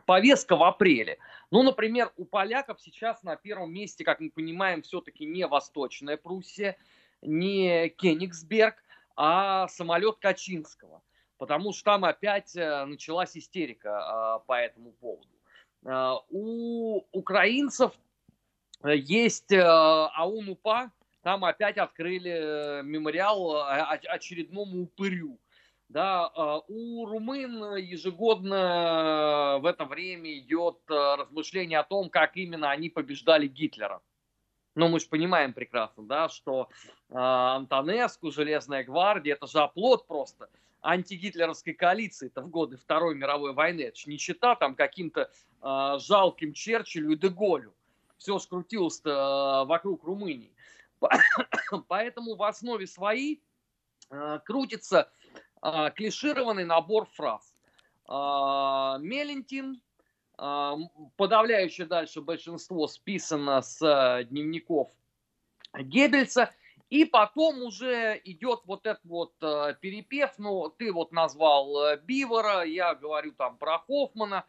повестка 0.04 0.56
в 0.56 0.64
апреле. 0.64 1.18
Ну, 1.52 1.62
например, 1.62 2.12
у 2.16 2.24
поляков 2.24 2.80
сейчас 2.80 3.22
на 3.22 3.36
первом 3.36 3.72
месте, 3.72 4.04
как 4.04 4.18
мы 4.18 4.30
понимаем, 4.30 4.82
все-таки 4.82 5.24
не 5.24 5.46
Восточная 5.46 6.16
Пруссия, 6.16 6.76
не 7.22 7.88
Кенигсберг, 7.90 8.82
а 9.16 9.68
самолет 9.68 10.16
Качинского. 10.18 11.00
Потому 11.38 11.72
что 11.72 11.84
там 11.84 12.04
опять 12.04 12.54
э, 12.56 12.84
началась 12.84 13.36
истерика 13.36 13.98
а, 13.98 14.38
по 14.40 14.54
этому 14.54 14.92
поводу. 14.92 15.28
Э, 15.84 16.14
у 16.30 17.02
украинцев 17.12 17.92
э, 18.82 18.96
есть 18.96 19.52
э, 19.52 19.60
АУН-УПА, 19.62 20.90
там 21.22 21.44
опять 21.44 21.78
открыли 21.78 22.82
мемориал 22.82 23.66
очередному 23.66 24.82
упырю. 24.82 25.38
Да, 25.88 26.28
у 26.68 27.06
румын 27.06 27.76
ежегодно 27.76 29.58
в 29.60 29.66
это 29.66 29.84
время 29.84 30.38
идет 30.38 30.78
размышление 30.88 31.78
о 31.78 31.84
том, 31.84 32.10
как 32.10 32.36
именно 32.36 32.70
они 32.70 32.90
побеждали 32.90 33.46
Гитлера. 33.46 34.02
Но 34.74 34.88
мы 34.88 34.98
же 34.98 35.06
понимаем 35.08 35.52
прекрасно, 35.52 36.04
да, 36.04 36.28
что 36.28 36.68
э, 37.08 37.14
Антонеску, 37.14 38.30
Железная 38.32 38.82
гвардия, 38.84 39.34
это 39.34 39.46
же 39.46 39.60
оплот 39.60 40.06
просто 40.06 40.48
антигитлеровской 40.84 41.72
коалиции 41.72 42.26
это 42.26 42.42
в 42.42 42.50
годы 42.50 42.76
Второй 42.76 43.14
мировой 43.14 43.54
войны. 43.54 43.82
Это 43.82 43.98
же 43.98 44.10
не 44.10 44.18
чита 44.18 44.54
там 44.54 44.74
каким-то 44.74 45.30
э, 45.62 45.98
жалким 45.98 46.52
Черчиллю 46.52 47.12
и 47.12 47.16
Деголю. 47.16 47.74
Все 48.18 48.38
ж 48.38 48.46
крутилось 48.46 49.00
э, 49.04 49.08
вокруг 49.08 50.04
Румынии. 50.04 50.52
Поэтому 51.88 52.36
в 52.36 52.42
основе 52.42 52.86
своей 52.86 53.42
э, 54.10 54.40
крутится 54.44 55.10
э, 55.62 55.90
клишированный 55.96 56.64
набор 56.64 57.06
фраз. 57.06 57.54
Э, 58.06 58.98
Мелентин, 59.00 59.80
подавляющее 60.36 61.86
дальше 61.86 62.20
большинство 62.20 62.88
списано 62.88 63.62
с 63.62 63.80
э, 63.80 64.24
дневников 64.24 64.90
Геббельса, 65.78 66.52
и 66.94 67.04
потом 67.04 67.62
уже 67.62 68.20
идет 68.24 68.60
вот 68.66 68.86
этот 68.86 69.04
вот 69.04 69.32
э, 69.40 69.74
перепев, 69.80 70.30
ну, 70.38 70.68
ты 70.68 70.92
вот 70.92 71.12
назвал 71.12 71.86
э, 71.86 72.00
Бивора, 72.04 72.62
я 72.62 72.94
говорю 72.94 73.32
там 73.32 73.56
про 73.56 73.78
Хоффмана, 73.78 74.44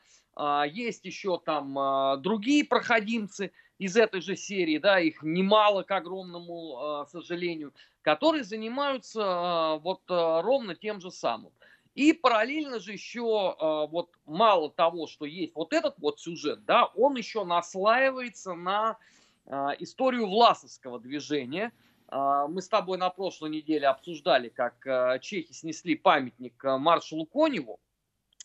есть 0.68 1.06
еще 1.06 1.40
там 1.46 2.22
другие 2.22 2.66
проходимцы 2.66 3.54
из 3.78 3.96
этой 3.96 4.20
же 4.20 4.36
серии, 4.36 4.80
да, 4.80 5.00
их 5.00 5.24
немало, 5.24 5.84
к 5.84 5.92
огромному 5.92 7.06
сожалению, 7.10 7.74
которые 8.02 8.44
занимаются 8.44 9.80
вот 9.82 10.02
ровно 10.10 10.76
тем 10.76 11.00
же 11.00 11.10
самым. 11.10 11.54
И 11.96 12.12
параллельно 12.12 12.80
же 12.80 12.92
еще 12.92 13.56
э, 13.58 13.88
вот 13.90 14.10
мало 14.26 14.70
того, 14.70 15.08
что 15.08 15.26
есть 15.26 15.56
вот 15.56 15.72
этот 15.72 15.98
вот 15.98 16.20
сюжет, 16.20 16.66
да, 16.66 16.86
он 16.88 17.16
еще 17.16 17.46
наслаивается 17.46 18.54
на 18.54 18.98
э, 19.46 19.68
историю 19.80 20.28
власовского 20.28 21.00
движения. 21.00 21.72
Э, 22.15 22.47
мы 22.47 22.62
с 22.62 22.69
тобой 22.69 22.97
на 22.97 23.10
прошлой 23.10 23.49
неделе 23.49 23.88
обсуждали, 23.88 24.49
как 24.49 25.21
чехи 25.21 25.51
снесли 25.51 25.95
памятник 25.95 26.63
маршалу 26.63 27.25
Коневу. 27.25 27.80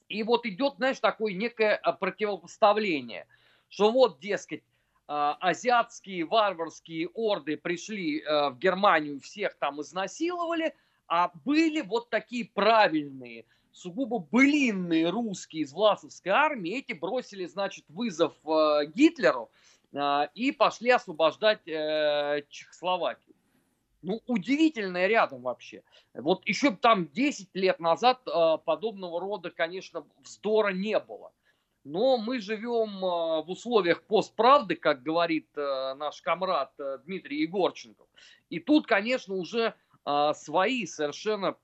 И 0.09 0.22
вот 0.24 0.44
идет, 0.44 0.74
знаешь, 0.76 0.98
такое 0.98 1.35
некое 1.35 1.80
противопоставление, 2.00 3.26
что 3.68 3.92
вот, 3.92 4.18
дескать, 4.18 4.64
азиатские 5.06 6.24
варварские 6.24 7.09
орды 7.14 7.56
пришли 7.56 8.20
в 8.24 8.56
Германию, 8.59 9.20
всех 9.20 9.54
там 9.54 9.80
изнасиловали– 9.80 10.74
а 11.11 11.33
были 11.44 11.80
вот 11.80 12.09
такие 12.09 12.44
правильные, 12.44 13.44
сугубо 13.72 14.20
былинные 14.20 15.11
русские 15.11 15.64
из 15.64 15.72
Власовской 15.72 16.30
армии, 16.30 16.78
эти 16.78 16.92
бросили, 16.92 17.46
значит, 17.46 17.85
вызов 17.88 18.33
Гитлеру 18.94 19.50
и 20.35 20.52
пошли 20.56 20.90
освобождать 20.90 21.66
э, 21.66 22.44
Чехословакию. 22.48 23.35
Ну, 24.03 24.23
удивительное 24.27 25.07
рядом 25.07 25.43
вообще. 25.43 25.83
Вот 26.15 26.47
еще 26.47 26.71
там 26.73 27.09
10 27.09 27.51
лет 27.55 27.81
назад 27.81 28.21
э, 28.27 28.59
подобного 28.65 29.21
рода, 29.21 29.51
конечно, 29.51 30.07
вздора 30.23 30.73
не 30.73 30.99
было. 30.99 31.33
Но 31.85 32.17
мы 32.17 32.41
живем 32.41 33.05
э, 33.05 33.43
в 33.43 33.51
условиях 33.51 34.03
постправды, 34.03 34.77
как 34.77 35.03
говорит 35.03 35.49
э, 35.57 35.95
наш 35.95 36.23
комрад 36.23 36.73
э, 36.79 36.99
Дмитрий 37.05 37.43
Егорченков. 37.43 38.07
И 38.49 38.59
тут, 38.59 38.87
конечно, 38.87 39.35
уже 39.35 39.75
а, 40.05 40.35
свои 40.35 40.87
совершенно 40.87 41.57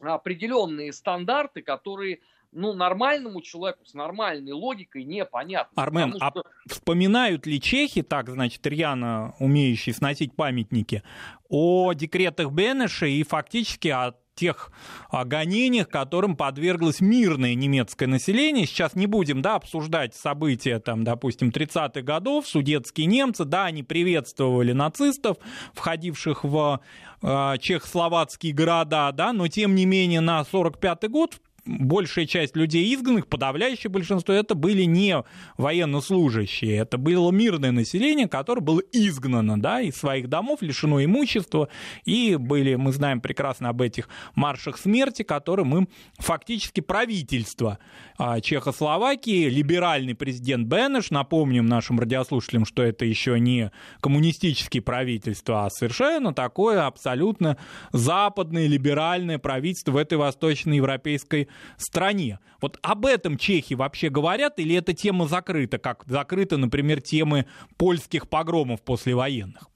определенные 0.00 0.92
стандарты, 0.92 1.62
которые 1.62 2.20
ну, 2.54 2.72
нормальному 2.72 3.42
человеку 3.42 3.84
с 3.84 3.94
нормальной 3.94 4.52
логикой 4.52 5.04
непонятно. 5.04 5.82
Армен, 5.82 6.16
а 6.20 6.30
что... 6.30 6.40
а 6.40 6.68
вспоминают 6.68 7.46
ли 7.46 7.60
чехи, 7.60 8.02
так, 8.02 8.30
значит, 8.30 8.66
рьяно 8.66 9.34
умеющие 9.38 9.94
сносить 9.94 10.34
памятники, 10.34 11.02
о 11.48 11.92
декретах 11.92 12.50
Бенеша 12.50 13.06
и 13.06 13.22
фактически 13.22 13.88
о 13.88 14.14
тех 14.34 14.72
гонениях, 15.12 15.88
которым 15.88 16.36
подверглось 16.36 17.00
мирное 17.00 17.54
немецкое 17.54 18.08
население. 18.08 18.66
Сейчас 18.66 18.94
не 18.94 19.06
будем 19.06 19.42
да, 19.42 19.56
обсуждать 19.56 20.14
события, 20.14 20.80
там, 20.80 21.04
допустим, 21.04 21.50
30-х 21.50 22.02
годов. 22.02 22.46
Судетские 22.46 23.06
немцы, 23.06 23.44
да, 23.44 23.66
они 23.66 23.82
приветствовали 23.82 24.72
нацистов, 24.72 25.36
входивших 25.72 26.44
в 26.44 26.80
э, 27.22 27.54
чехословацкие 27.60 28.52
города, 28.52 29.12
да, 29.12 29.32
но 29.32 29.48
тем 29.48 29.74
не 29.74 29.86
менее 29.86 30.20
на 30.20 30.40
45-й 30.40 31.08
год 31.08 31.38
большая 31.66 32.26
часть 32.26 32.56
людей 32.56 32.94
изгнанных, 32.94 33.26
подавляющее 33.26 33.90
большинство, 33.90 34.34
это 34.34 34.54
были 34.54 34.82
не 34.82 35.22
военнослужащие, 35.56 36.76
это 36.76 36.98
было 36.98 37.30
мирное 37.30 37.72
население, 37.72 38.28
которое 38.28 38.60
было 38.60 38.80
изгнано 38.92 39.60
да, 39.60 39.80
из 39.80 39.96
своих 39.96 40.28
домов, 40.28 40.62
лишено 40.62 41.02
имущества, 41.04 41.68
и 42.04 42.36
были, 42.36 42.74
мы 42.74 42.92
знаем 42.92 43.20
прекрасно 43.20 43.70
об 43.70 43.82
этих 43.82 44.08
маршах 44.34 44.78
смерти, 44.78 45.22
которым 45.22 45.76
им 45.76 45.88
фактически 46.18 46.80
правительство 46.80 47.78
а, 48.18 48.40
Чехословакии, 48.40 49.48
либеральный 49.48 50.14
президент 50.14 50.66
Бенеш, 50.66 51.10
напомним 51.10 51.66
нашим 51.66 51.98
радиослушателям, 51.98 52.64
что 52.64 52.82
это 52.82 53.04
еще 53.04 53.40
не 53.40 53.70
коммунистические 54.00 54.82
правительства, 54.82 55.66
а 55.66 55.70
совершенно 55.70 56.34
такое 56.34 56.86
абсолютно 56.86 57.56
западное 57.92 58.66
либеральное 58.66 59.38
правительство 59.38 59.92
в 59.92 59.96
этой 59.96 60.18
восточноевропейской 60.18 61.48
стране. 61.76 62.38
Вот 62.60 62.78
об 62.82 63.06
этом 63.06 63.38
чехи 63.38 63.74
вообще 63.74 64.08
говорят, 64.08 64.58
или 64.58 64.74
эта 64.76 64.92
тема 64.94 65.26
закрыта, 65.26 65.78
как 65.78 66.04
закрыты, 66.06 66.56
например, 66.56 67.00
темы 67.00 67.46
польских 67.76 68.28
погромов 68.28 68.82
послевоенных? 68.82 69.68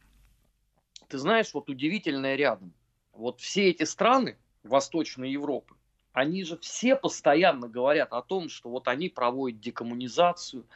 Ты 1.08 1.18
знаешь, 1.18 1.52
вот 1.54 1.70
удивительное 1.70 2.36
рядом. 2.36 2.72
Вот 3.12 3.40
все 3.40 3.70
эти 3.70 3.84
страны 3.84 4.36
Восточной 4.62 5.30
Европы, 5.30 5.74
они 6.12 6.44
же 6.44 6.58
все 6.58 6.96
постоянно 6.96 7.68
говорят 7.68 8.12
о 8.12 8.22
том, 8.22 8.48
что 8.48 8.68
вот 8.70 8.88
они 8.88 9.08
проводят 9.08 9.60
декоммунизацию, 9.60 10.66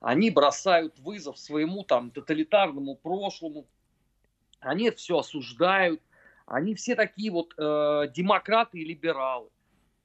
они 0.00 0.30
бросают 0.30 0.98
вызов 0.98 1.38
своему 1.38 1.84
там 1.84 2.10
тоталитарному 2.10 2.96
прошлому, 2.96 3.66
они 4.60 4.90
все 4.90 5.18
осуждают, 5.18 6.00
они 6.46 6.74
все 6.74 6.96
такие 6.96 7.30
вот 7.30 7.54
э, 7.56 8.08
демократы 8.14 8.78
и 8.78 8.84
либералы. 8.84 9.48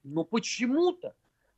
Но 0.06 0.24
почему-то 0.24 1.16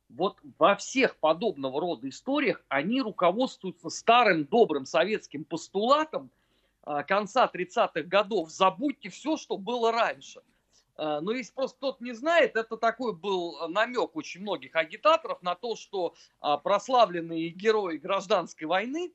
вот 0.08 0.38
во 0.58 0.74
всех 0.74 1.16
подобного 1.16 1.80
рода 1.82 2.08
историях 2.08 2.64
они 2.68 3.02
руководствуются 3.02 3.90
старым 3.90 4.46
добрым 4.46 4.86
советским 4.86 5.44
постулатом 5.44 6.30
а, 6.82 7.02
конца 7.02 7.50
30-х 7.52 8.02
годов 8.04 8.50
«забудьте 8.50 9.10
все, 9.10 9.36
что 9.36 9.58
было 9.58 9.92
раньше». 9.92 10.40
А, 10.96 11.20
но 11.20 11.32
если 11.32 11.52
просто 11.52 11.76
кто-то 11.76 12.02
не 12.02 12.12
знает, 12.12 12.56
это 12.56 12.78
такой 12.78 13.14
был 13.14 13.68
намек 13.68 14.16
очень 14.16 14.40
многих 14.40 14.74
агитаторов 14.76 15.42
на 15.42 15.54
то, 15.54 15.76
что 15.76 16.14
а, 16.40 16.56
прославленные 16.56 17.50
герои 17.50 17.98
гражданской 17.98 18.66
войны 18.66 19.12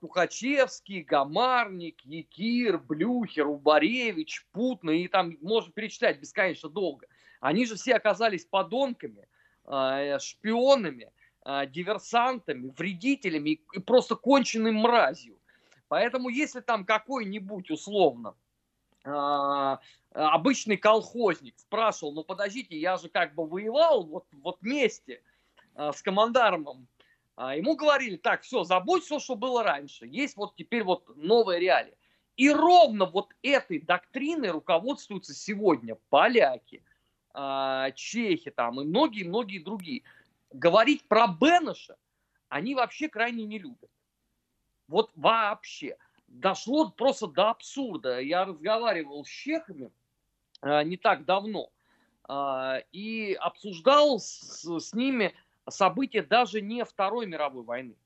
Тухачевский, 0.00 1.02
Гамарник, 1.02 2.00
Якир, 2.06 2.78
Блюхер, 2.78 3.46
Убаревич, 3.46 4.46
Путна, 4.52 4.90
и 4.90 5.06
там 5.06 5.36
можно 5.42 5.70
перечислять 5.70 6.18
бесконечно 6.18 6.70
долго– 6.70 7.06
они 7.40 7.66
же 7.66 7.74
все 7.74 7.94
оказались 7.94 8.44
подонками, 8.44 9.26
а, 9.64 10.18
шпионами, 10.18 11.10
а, 11.42 11.66
диверсантами, 11.66 12.72
вредителями 12.76 13.60
и 13.72 13.78
просто 13.80 14.14
конченным 14.14 14.76
мразью. 14.76 15.38
Поэтому 15.88 16.28
если 16.28 16.60
там 16.60 16.84
какой-нибудь 16.84 17.70
условно 17.70 18.36
а, 19.04 19.80
обычный 20.12 20.76
колхозник 20.76 21.58
спрашивал, 21.58 22.12
ну 22.12 22.24
подождите, 22.24 22.78
я 22.78 22.96
же 22.96 23.08
как 23.08 23.34
бы 23.34 23.46
воевал 23.46 24.04
вот, 24.04 24.26
вот 24.32 24.58
вместе 24.60 25.22
с 25.76 26.02
командармом, 26.02 26.88
ему 27.38 27.74
говорили, 27.74 28.16
так, 28.16 28.42
все, 28.42 28.64
забудь 28.64 29.04
все, 29.04 29.18
что 29.18 29.34
было 29.34 29.62
раньше, 29.62 30.04
есть 30.06 30.36
вот 30.36 30.56
теперь 30.56 30.82
вот 30.82 31.16
новая 31.16 31.58
реалия. 31.58 31.94
И 32.36 32.50
ровно 32.50 33.06
вот 33.06 33.32
этой 33.42 33.80
доктриной 33.80 34.50
руководствуются 34.50 35.32
сегодня 35.32 35.96
поляки, 36.10 36.82
чехи 37.94 38.50
там 38.50 38.80
и 38.80 38.84
многие-многие 38.84 39.58
другие. 39.58 40.02
Говорить 40.52 41.04
про 41.06 41.28
Бенеша 41.28 41.96
они 42.50 42.74
вообще 42.74 43.08
крайне 43.08 43.46
не 43.46 43.58
любят. 43.58 43.90
Вот 44.88 45.10
вообще. 45.14 45.96
Дошло 46.26 46.90
просто 46.90 47.28
до 47.28 47.50
абсурда. 47.50 48.20
Я 48.20 48.44
разговаривал 48.44 49.24
с 49.24 49.28
чехами 49.28 49.90
а, 50.60 50.84
не 50.84 50.96
так 50.96 51.24
давно 51.24 51.72
а, 52.24 52.82
и 52.92 53.32
обсуждал 53.34 54.18
с, 54.18 54.64
с 54.64 54.92
ними 54.94 55.32
события 55.68 56.22
даже 56.22 56.60
не 56.60 56.84
Второй 56.84 57.26
мировой 57.26 57.62
войны, 57.62 57.96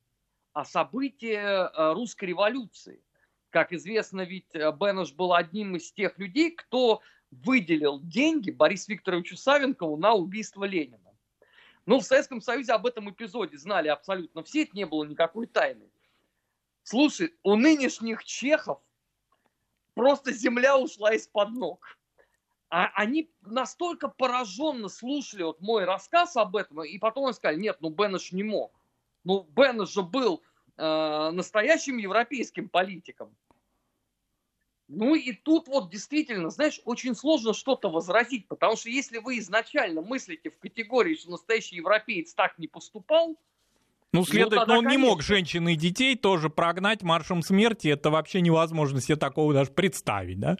а 0.53 0.65
события 0.65 1.71
русской 1.95 2.27
революции. 2.27 3.03
Как 3.49 3.73
известно, 3.73 4.23
ведь 4.23 4.53
Бенеш 4.53 5.13
был 5.13 5.33
одним 5.33 5.77
из 5.77 5.91
тех 5.93 6.19
людей, 6.19 6.51
кто 6.51 7.01
выделил 7.43 8.01
деньги 8.01 8.51
Борису 8.51 8.93
Викторовичу 8.93 9.37
Савенкову 9.37 9.97
на 9.97 10.15
убийство 10.15 10.65
Ленина. 10.65 11.13
Ну, 11.87 12.01
в 12.01 12.05
Советском 12.05 12.41
Союзе 12.41 12.73
об 12.73 12.87
этом 12.87 13.11
эпизоде 13.11 13.59
знали 13.59 13.89
абсолютно 13.89 14.43
все, 14.43 14.63
это 14.63 14.77
не 14.77 14.87
было 14.87 15.05
никакой 15.05 15.47
тайны. 15.47 15.91
Слушай, 16.83 17.35
у 17.43 17.57
нынешних 17.57 18.25
чехов 18.25 18.81
просто 19.95 20.33
земля 20.33 20.79
ушла 20.79 21.15
из-под 21.15 21.51
ног. 21.51 21.99
А 22.71 22.91
они 22.95 23.31
настолько 23.43 24.09
пораженно 24.09 24.89
слушали 24.89 25.45
вот 25.45 25.61
мой 25.61 25.85
рассказ 25.85 26.37
об 26.37 26.57
этом, 26.57 26.83
и 26.83 26.99
потом 26.99 27.27
они 27.27 27.35
сказали, 27.35 27.61
нет, 27.61 27.77
ну 27.81 27.91
Беннеш 27.91 28.33
не 28.33 28.43
мог. 28.43 28.73
Ну, 29.23 29.45
Беннеш 29.51 29.91
же 29.91 30.03
был 30.03 30.43
э, 30.77 31.31
настоящим 31.33 31.99
европейским 31.99 32.69
политиком. 32.69 33.35
Ну 34.95 35.15
и 35.15 35.33
тут 35.33 35.69
вот 35.69 35.91
действительно, 35.91 36.51
знаешь, 36.51 36.81
очень 36.85 37.15
сложно 37.15 37.53
что-то 37.53 37.91
возразить, 37.91 38.49
потому 38.49 38.77
что 38.77 38.89
если 38.89 39.19
вы 39.19 39.39
изначально 39.39 40.01
мыслите 40.03 40.51
в 40.51 40.59
категории, 40.59 41.15
что 41.15 41.31
настоящий 41.31 41.77
европеец 41.77 42.35
так 42.35 42.59
не 42.59 42.69
поступал, 42.69 43.37
ну, 44.13 44.21
ну 44.21 44.27
следовательно, 44.27 44.67
ну, 44.67 44.79
он 44.79 44.85
конечно. 44.85 45.03
не 45.03 45.09
мог 45.09 45.23
женщин 45.23 45.69
и 45.69 45.75
детей 45.75 46.17
тоже 46.17 46.49
прогнать 46.49 47.03
маршем 47.03 47.43
смерти. 47.43 47.89
Это 47.89 48.11
вообще 48.11 48.41
невозможно 48.41 49.01
себе 49.01 49.17
такого 49.17 49.53
даже 49.53 49.73
представить, 49.73 50.39
да? 50.39 50.57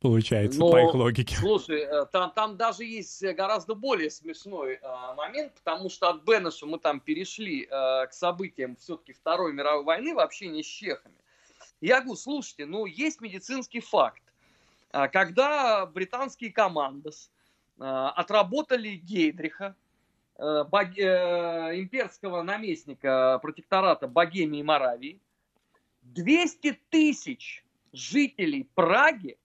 Получается, 0.00 0.60
Но, 0.60 0.70
по 0.70 0.78
их 0.78 0.94
логике. 0.94 1.36
Слушай, 1.36 1.80
э, 1.80 2.06
там, 2.12 2.30
там 2.30 2.56
даже 2.56 2.84
есть 2.84 3.22
гораздо 3.34 3.74
более 3.74 4.10
смешной 4.10 4.74
э, 4.74 5.14
момент, 5.16 5.52
потому 5.54 5.90
что 5.90 6.08
от 6.08 6.22
Бенеша 6.22 6.66
мы 6.66 6.78
там 6.78 7.00
перешли 7.00 7.64
э, 7.64 8.06
к 8.06 8.12
событиям 8.12 8.76
все-таки 8.76 9.12
Второй 9.12 9.52
мировой 9.52 9.84
войны 9.84 10.14
в 10.14 10.20
общении 10.20 10.62
с 10.62 10.66
чехами. 10.66 11.16
Я 11.80 12.00
говорю, 12.00 12.16
слушайте, 12.16 12.66
ну 12.66 12.86
есть 12.86 13.20
медицинский 13.20 13.80
факт. 13.80 14.22
А, 14.90 15.08
когда 15.08 15.86
британские 15.86 16.52
команды 16.52 17.10
а, 17.78 18.10
отработали 18.10 18.96
Гейдриха, 18.96 19.76
э, 20.38 20.42
э, 20.42 21.80
имперского 21.80 22.42
наместника 22.42 23.38
протектората 23.42 24.06
Богемии 24.06 24.60
и 24.60 24.62
Моравии, 24.62 25.20
200 26.02 26.80
тысяч 26.90 27.64
жителей 27.92 28.68
Праги 28.74 29.38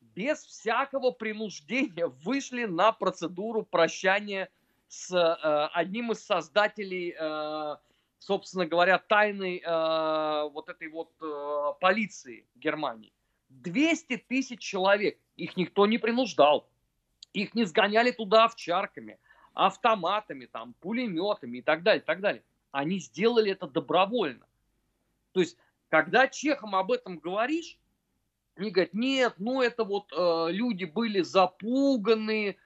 без 0.00 0.44
всякого 0.44 1.10
принуждения 1.12 2.06
вышли 2.06 2.64
на 2.64 2.92
процедуру 2.92 3.62
прощания 3.64 4.48
с 4.88 5.12
э, 5.12 5.68
одним 5.72 6.12
из 6.12 6.24
создателей 6.24 7.14
собственно 8.20 8.66
говоря, 8.66 8.98
тайной 8.98 9.62
э, 9.64 10.50
вот 10.52 10.68
этой 10.68 10.88
вот 10.88 11.10
э, 11.20 11.72
полиции 11.80 12.46
Германии. 12.54 13.12
200 13.48 14.18
тысяч 14.28 14.60
человек, 14.60 15.18
их 15.36 15.56
никто 15.56 15.86
не 15.86 15.98
принуждал, 15.98 16.68
их 17.32 17.54
не 17.54 17.64
сгоняли 17.64 18.12
туда 18.12 18.44
овчарками, 18.44 19.18
автоматами, 19.54 20.46
там, 20.46 20.74
пулеметами 20.80 21.58
и 21.58 21.62
так 21.62 21.82
далее, 21.82 22.02
и 22.02 22.04
так 22.04 22.20
далее. 22.20 22.44
Они 22.70 23.00
сделали 23.00 23.50
это 23.50 23.66
добровольно. 23.66 24.46
То 25.32 25.40
есть, 25.40 25.56
когда 25.88 26.28
чехам 26.28 26.76
об 26.76 26.92
этом 26.92 27.18
говоришь, 27.18 27.78
они 28.54 28.70
говорят, 28.70 28.92
нет, 28.92 29.34
ну 29.38 29.62
это 29.62 29.84
вот 29.84 30.12
э, 30.12 30.52
люди 30.52 30.84
были 30.84 31.22
запуганы, 31.22 32.56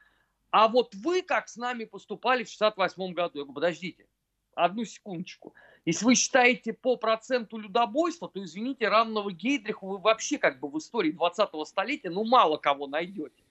а 0.50 0.66
вот 0.68 0.94
вы 0.96 1.22
как 1.22 1.48
с 1.48 1.56
нами 1.56 1.84
поступали 1.84 2.42
в 2.42 2.48
68 2.48 3.12
году? 3.12 3.38
Я 3.38 3.44
говорю, 3.44 3.54
подождите, 3.54 4.06
одну 4.54 4.84
секундочку. 4.84 5.54
Если 5.84 6.04
вы 6.04 6.14
считаете 6.14 6.72
по 6.72 6.96
проценту 6.96 7.58
людобойства, 7.58 8.28
то, 8.28 8.42
извините, 8.42 8.88
равного 8.88 9.30
Гейдриху 9.30 9.86
вы 9.86 9.98
вообще 9.98 10.38
как 10.38 10.58
бы 10.58 10.68
в 10.68 10.78
истории 10.78 11.12
20-го 11.12 11.64
столетия, 11.64 12.10
ну, 12.10 12.24
мало 12.24 12.56
кого 12.56 12.86
найдете. 12.86 13.42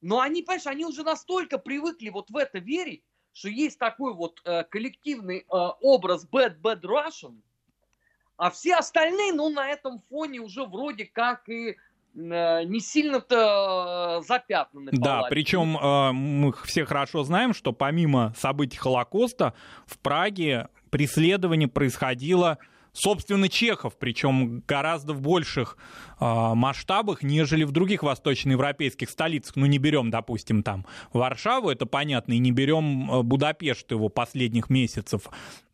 Но 0.00 0.20
они, 0.20 0.42
понимаешь, 0.42 0.66
они 0.66 0.84
уже 0.84 1.02
настолько 1.02 1.58
привыкли 1.58 2.10
вот 2.10 2.30
в 2.30 2.36
это 2.36 2.58
верить, 2.58 3.02
что 3.32 3.48
есть 3.48 3.78
такой 3.78 4.14
вот 4.14 4.40
э, 4.44 4.64
коллективный 4.64 5.38
э, 5.38 5.44
образ 5.50 6.26
Bad 6.30 6.60
Bad 6.60 6.82
Russian, 6.82 7.40
а 8.36 8.50
все 8.50 8.76
остальные, 8.76 9.32
ну, 9.32 9.48
на 9.48 9.68
этом 9.68 9.98
фоне 9.98 10.38
уже 10.38 10.64
вроде 10.64 11.06
как 11.06 11.48
и 11.48 11.76
не 12.18 12.80
сильно-то 12.80 14.20
э, 14.20 14.26
запятнаны. 14.26 14.90
Да, 14.92 15.22
причем 15.30 15.76
э, 15.76 16.12
мы 16.12 16.52
все 16.64 16.84
хорошо 16.84 17.22
знаем, 17.22 17.54
что 17.54 17.72
помимо 17.72 18.34
событий 18.36 18.76
Холокоста 18.76 19.54
в 19.86 19.98
Праге 19.98 20.68
преследование 20.90 21.68
происходило 21.68 22.58
собственно, 22.92 23.48
чехов, 23.48 23.96
причем 23.98 24.62
гораздо 24.66 25.12
в 25.12 25.20
больших 25.20 25.76
э, 26.20 26.24
масштабах, 26.54 27.22
нежели 27.22 27.64
в 27.64 27.70
других 27.70 28.02
восточноевропейских 28.02 29.10
столицах. 29.10 29.56
Ну, 29.56 29.66
не 29.66 29.78
берем, 29.78 30.10
допустим, 30.10 30.62
там 30.62 30.86
Варшаву, 31.12 31.70
это 31.70 31.86
понятно, 31.86 32.32
и 32.32 32.38
не 32.38 32.52
берем 32.52 33.10
э, 33.10 33.22
Будапешт 33.22 33.90
его 33.90 34.08
последних 34.08 34.70
месяцев 34.70 35.22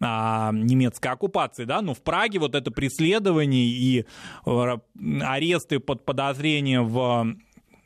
э, 0.00 0.04
немецкой 0.04 1.08
оккупации, 1.08 1.64
да, 1.64 1.82
но 1.82 1.94
в 1.94 2.02
Праге 2.02 2.38
вот 2.38 2.54
это 2.54 2.70
преследование 2.70 3.66
и 3.66 4.04
э, 4.46 4.76
аресты 5.22 5.80
под 5.80 6.04
подозрение 6.04 6.82
в 6.82 7.34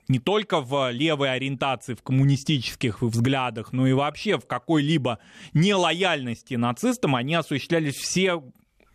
не 0.09 0.19
только 0.19 0.61
в 0.61 0.91
левой 0.91 1.33
ориентации, 1.33 1.95
в 1.95 2.03
коммунистических 2.03 3.03
взглядах, 3.03 3.73
но 3.73 3.87
и 3.87 3.93
вообще 3.93 4.39
в 4.39 4.47
какой-либо 4.47 5.19
нелояльности 5.53 6.55
нацистам, 6.55 7.15
они 7.15 7.35
осуществлялись 7.35 7.95
все 7.95 8.43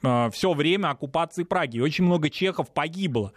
все 0.04 0.54
время 0.54 0.90
оккупации 0.90 1.44
Праги. 1.44 1.80
очень 1.80 2.04
много 2.04 2.30
чехов 2.30 2.72
погибло, 2.74 3.34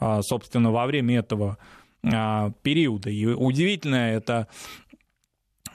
э, 0.00 0.20
собственно, 0.22 0.72
во 0.72 0.86
время 0.86 1.18
этого 1.18 1.58
э, 2.02 2.50
периода. 2.62 3.10
И 3.10 3.26
удивительно 3.26 3.96
это 3.96 4.48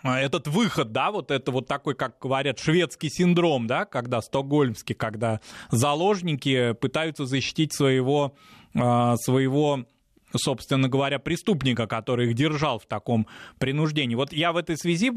этот 0.03 0.47
выход, 0.47 0.91
да, 0.91 1.11
вот 1.11 1.29
это 1.29 1.51
вот 1.51 1.67
такой, 1.67 1.93
как 1.93 2.17
говорят, 2.19 2.57
шведский 2.57 3.09
синдром, 3.09 3.67
да, 3.67 3.85
когда 3.85 4.21
стокгольмский, 4.21 4.95
когда 4.95 5.41
заложники 5.69 6.73
пытаются 6.73 7.27
защитить 7.27 7.71
своего, 7.71 8.33
своего 8.73 9.85
собственно 10.37 10.89
говоря, 10.89 11.19
преступника, 11.19 11.87
который 11.87 12.29
их 12.29 12.35
держал 12.35 12.79
в 12.79 12.85
таком 12.85 13.27
принуждении. 13.59 14.15
Вот 14.15 14.33
я 14.33 14.51
в 14.51 14.57
этой 14.57 14.77
связи, 14.77 15.11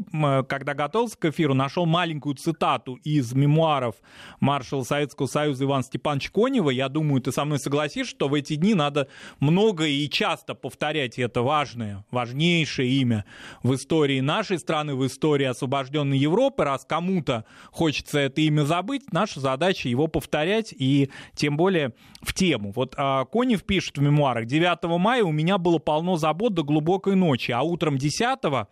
когда 0.47 0.73
готовился 0.73 1.17
к 1.17 1.25
эфиру, 1.25 1.53
нашел 1.53 1.85
маленькую 1.85 2.35
цитату 2.35 2.95
из 3.03 3.33
мемуаров 3.33 3.95
маршала 4.39 4.83
Советского 4.83 5.27
Союза 5.27 5.63
Ивана 5.63 5.83
Степановича 5.83 6.29
Конева. 6.33 6.69
Я 6.69 6.89
думаю, 6.89 7.21
ты 7.21 7.31
со 7.31 7.45
мной 7.45 7.59
согласишься, 7.59 8.11
что 8.15 8.27
в 8.27 8.33
эти 8.33 8.55
дни 8.55 8.73
надо 8.73 9.07
много 9.39 9.85
и 9.85 10.09
часто 10.09 10.55
повторять 10.55 11.17
это 11.19 11.41
важное, 11.41 12.05
важнейшее 12.11 12.89
имя 12.89 13.25
в 13.63 13.73
истории 13.75 14.19
нашей 14.19 14.59
страны, 14.59 14.95
в 14.95 15.05
истории 15.05 15.45
освобожденной 15.45 16.17
Европы. 16.17 16.63
Раз 16.63 16.85
кому-то 16.85 17.45
хочется 17.71 18.19
это 18.19 18.41
имя 18.41 18.63
забыть, 18.63 19.11
наша 19.11 19.39
задача 19.39 19.89
его 19.89 20.07
повторять 20.07 20.73
и 20.77 21.09
тем 21.35 21.57
более 21.57 21.93
в 22.21 22.33
тему. 22.33 22.71
Вот 22.75 22.95
а, 22.97 23.25
Конев 23.25 23.63
пишет 23.63 23.97
в 23.97 24.01
мемуарах 24.01 24.45
9 24.45 24.83
мая 25.05 25.23
у 25.23 25.31
меня 25.31 25.59
было 25.59 25.77
полно 25.77 26.17
забот 26.17 26.55
до 26.55 26.63
глубокой 26.63 27.15
ночи, 27.15 27.51
а 27.51 27.61
утром 27.61 27.99
10 27.99 28.21
а, 28.21 28.67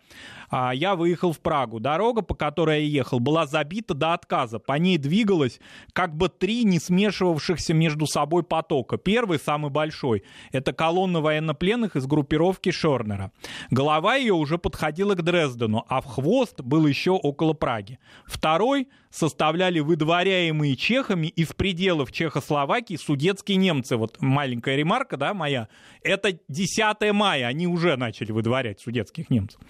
я 0.74 0.94
выехал 0.94 1.32
в 1.32 1.40
Прагу. 1.40 1.80
Дорога, 1.80 2.22
по 2.22 2.34
которой 2.34 2.84
я 2.84 2.98
ехал, 2.98 3.18
была 3.18 3.46
забита 3.46 3.94
до 3.94 4.14
отказа. 4.14 4.58
По 4.58 4.74
ней 4.74 4.98
двигалось 4.98 5.60
как 5.92 6.16
бы 6.16 6.28
три 6.28 6.64
не 6.64 6.78
смешивавшихся 6.78 7.74
между 7.74 8.06
собой 8.06 8.44
потока. 8.44 8.96
Первый, 8.96 9.38
самый 9.38 9.70
большой, 9.70 10.22
это 10.52 10.72
колонна 10.72 11.20
военнопленных 11.20 11.96
из 11.96 12.06
группировки 12.06 12.70
Шорнера. 12.70 13.32
Голова 13.70 14.14
ее 14.14 14.34
уже 14.34 14.58
подходила 14.58 15.14
к 15.14 15.22
Дрездену, 15.22 15.84
а 15.88 16.00
в 16.00 16.06
хвост 16.06 16.60
был 16.60 16.86
еще 16.86 17.10
около 17.10 17.52
Праги. 17.52 17.98
Второй 18.24 18.88
составляли 19.10 19.78
выдворяемые 19.78 20.76
чехами 20.76 21.28
из 21.28 21.52
пределов 21.52 22.10
Чехословакии 22.10 22.96
судетские 22.96 23.58
немцы. 23.58 23.96
Вот 23.96 24.20
маленькая 24.20 24.76
ремарка, 24.76 25.16
да, 25.16 25.34
моя. 25.34 25.68
Это 26.02 26.38
10 26.48 27.12
мая, 27.12 27.46
они 27.46 27.66
уже 27.66 27.96
начали 27.96 28.32
выдворять 28.32 28.80
судетских 28.80 29.30
немцев. 29.30 29.60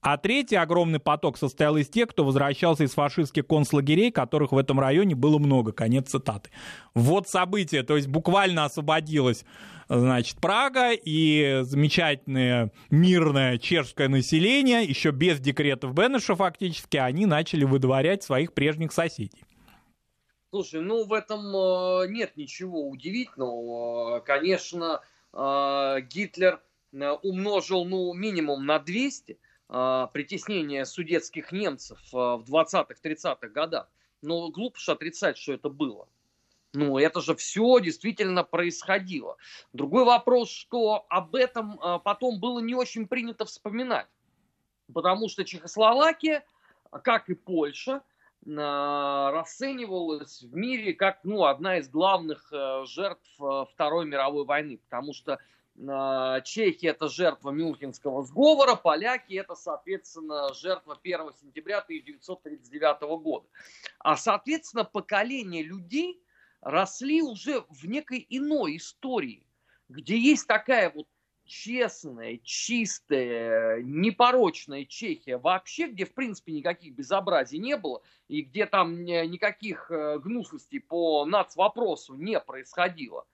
А 0.00 0.16
третий 0.16 0.31
огромный 0.40 0.98
поток 0.98 1.38
состоял 1.38 1.76
из 1.76 1.88
тех, 1.88 2.08
кто 2.08 2.24
возвращался 2.24 2.84
из 2.84 2.92
фашистских 2.92 3.46
концлагерей, 3.46 4.10
которых 4.10 4.52
в 4.52 4.56
этом 4.56 4.80
районе 4.80 5.14
было 5.14 5.38
много. 5.38 5.72
Конец 5.72 6.10
цитаты. 6.10 6.50
Вот 6.94 7.28
событие, 7.28 7.82
то 7.82 7.96
есть 7.96 8.08
буквально 8.08 8.64
освободилась 8.64 9.44
значит, 9.88 10.40
Прага 10.40 10.92
и 10.92 11.60
замечательное 11.62 12.72
мирное 12.90 13.58
чешское 13.58 14.08
население, 14.08 14.84
еще 14.84 15.10
без 15.10 15.40
декретов 15.40 15.94
Бенеша 15.94 16.34
фактически, 16.34 16.96
они 16.96 17.26
начали 17.26 17.64
выдворять 17.64 18.22
своих 18.22 18.52
прежних 18.52 18.92
соседей. 18.92 19.44
Слушай, 20.50 20.82
ну 20.82 21.04
в 21.04 21.12
этом 21.14 21.40
э, 21.56 22.08
нет 22.08 22.36
ничего 22.36 22.86
удивительного. 22.88 24.20
Конечно, 24.20 25.00
э, 25.32 25.96
Гитлер 26.10 26.60
э, 26.92 27.10
умножил 27.22 27.86
ну 27.86 28.12
минимум 28.12 28.66
на 28.66 28.78
200, 28.78 29.32
а, 29.32 29.36
притеснения 29.72 30.84
судетских 30.84 31.50
немцев 31.50 31.98
а, 32.12 32.36
в 32.36 32.44
20-30-х 32.52 33.48
годах. 33.48 33.88
Но 34.20 34.50
глупо 34.50 34.78
же 34.78 34.92
отрицать, 34.92 35.38
что 35.38 35.54
это 35.54 35.70
было. 35.70 36.06
Ну, 36.74 36.98
это 36.98 37.22
же 37.22 37.34
все 37.34 37.80
действительно 37.80 38.44
происходило. 38.44 39.36
Другой 39.72 40.04
вопрос, 40.04 40.50
что 40.50 41.06
об 41.08 41.34
этом 41.34 41.78
а, 41.80 41.98
потом 41.98 42.38
было 42.38 42.60
не 42.60 42.74
очень 42.74 43.08
принято 43.08 43.46
вспоминать. 43.46 44.08
Потому 44.92 45.30
что 45.30 45.42
Чехословакия, 45.44 46.44
как 47.02 47.30
и 47.30 47.34
Польша, 47.34 48.02
расценивалась 48.44 50.42
в 50.42 50.54
мире 50.56 50.94
как 50.94 51.20
ну, 51.22 51.44
одна 51.44 51.78
из 51.78 51.88
главных 51.88 52.52
жертв 52.84 53.30
Второй 53.72 54.04
мировой 54.04 54.44
войны, 54.44 54.78
потому 54.78 55.14
что 55.14 55.38
Чехия 56.44 56.88
это 56.88 57.08
жертва 57.08 57.50
Мюнхенского 57.50 58.22
сговора, 58.22 58.76
поляки 58.76 59.34
это, 59.34 59.54
соответственно, 59.54 60.52
жертва 60.54 60.98
1 61.02 61.32
сентября 61.40 61.78
1939 61.78 63.00
года. 63.22 63.46
А, 63.98 64.16
соответственно, 64.16 64.84
поколение 64.84 65.62
людей 65.62 66.22
росли 66.60 67.22
уже 67.22 67.64
в 67.70 67.86
некой 67.86 68.24
иной 68.28 68.76
истории, 68.76 69.46
где 69.88 70.16
есть 70.16 70.46
такая 70.46 70.90
вот 70.90 71.06
честная, 71.44 72.38
чистая, 72.44 73.82
непорочная 73.82 74.84
Чехия 74.84 75.38
вообще, 75.38 75.88
где, 75.88 76.04
в 76.04 76.14
принципе, 76.14 76.52
никаких 76.52 76.94
безобразий 76.94 77.58
не 77.58 77.76
было, 77.76 78.02
и 78.28 78.42
где 78.42 78.66
там 78.66 79.04
никаких 79.04 79.90
э, 79.90 80.18
гнусностей 80.18 80.80
по 80.80 81.24
нацвопросу 81.24 82.14
не 82.14 82.38
происходило. 82.40 83.26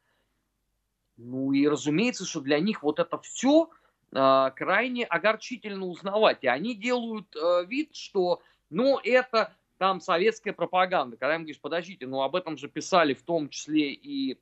Ну 1.18 1.52
и 1.52 1.66
разумеется, 1.66 2.24
что 2.24 2.40
для 2.40 2.60
них 2.60 2.82
вот 2.82 3.00
это 3.00 3.18
все 3.18 3.68
э, 4.12 4.50
крайне 4.54 5.04
огорчительно 5.04 5.86
узнавать. 5.86 6.38
И 6.42 6.46
они 6.46 6.74
делают 6.74 7.34
э, 7.34 7.64
вид, 7.66 7.94
что, 7.94 8.40
ну, 8.70 8.98
это 9.02 9.52
там 9.78 10.00
советская 10.00 10.52
пропаганда. 10.52 11.16
Когда 11.16 11.34
им 11.34 11.42
говоришь, 11.42 11.60
подождите, 11.60 12.06
ну 12.06 12.22
об 12.22 12.36
этом 12.36 12.56
же 12.56 12.68
писали 12.68 13.14
в 13.14 13.22
том 13.22 13.48
числе 13.48 13.92
и 13.92 14.38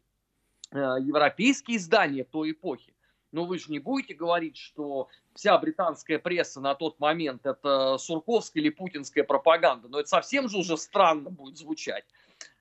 э, 0.73 0.77
европейские 1.01 1.79
издания 1.79 2.25
той 2.25 2.53
эпохи. 2.53 2.95
Но 3.33 3.45
вы 3.45 3.59
же 3.59 3.71
не 3.71 3.79
будете 3.79 4.15
говорить, 4.15 4.57
что 4.57 5.09
вся 5.35 5.57
британская 5.59 6.19
пресса 6.19 6.61
на 6.61 6.75
тот 6.75 6.99
момент 7.01 7.45
это 7.45 7.99
сурковская 7.99 8.63
или 8.63 8.71
путинская 8.71 9.25
пропаганда. 9.25 9.89
Но 9.89 10.01
это 10.01 10.09
совсем 10.09 10.49
же 10.49 10.59
уже 10.59 10.77
странно 10.77 11.31
будет 11.31 11.57
звучать. 11.57 12.05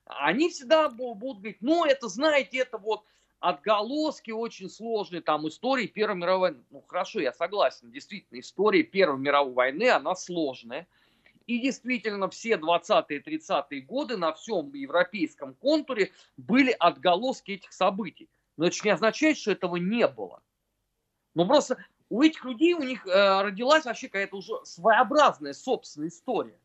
Они 0.04 0.50
всегда 0.50 0.88
будут 0.88 1.38
говорить, 1.38 1.58
ну 1.60 1.84
это, 1.84 2.08
знаете, 2.08 2.58
это 2.58 2.78
вот 2.78 3.04
отголоски 3.40 4.30
очень 4.30 4.68
сложные 4.68 5.20
там 5.20 5.46
истории 5.48 5.86
Первой 5.86 6.16
мировой. 6.16 6.56
Ну 6.70 6.82
хорошо, 6.86 7.20
я 7.20 7.32
согласен, 7.32 7.90
действительно, 7.90 8.40
история 8.40 8.82
Первой 8.82 9.18
мировой 9.18 9.52
войны, 9.52 9.88
она 9.90 10.14
сложная. 10.14 10.86
И 11.46 11.60
действительно, 11.60 12.28
все 12.28 12.54
20-е 12.54 13.20
30-е 13.20 13.80
годы 13.82 14.16
на 14.16 14.32
всем 14.32 14.72
европейском 14.74 15.54
контуре 15.54 16.10
были 16.36 16.74
отголоски 16.76 17.52
этих 17.52 17.72
событий. 17.72 18.28
Но 18.56 18.66
это 18.66 18.76
не 18.82 18.90
означает, 18.90 19.36
что 19.36 19.52
этого 19.52 19.76
не 19.76 20.08
было. 20.08 20.42
Ну 21.34 21.46
просто 21.46 21.78
у 22.08 22.22
этих 22.22 22.44
людей, 22.44 22.74
у 22.74 22.82
них 22.82 23.06
э, 23.06 23.42
родилась 23.42 23.84
вообще 23.84 24.08
какая-то 24.08 24.36
уже 24.36 24.54
своеобразная 24.64 25.52
собственная 25.52 26.08
история. 26.08 26.58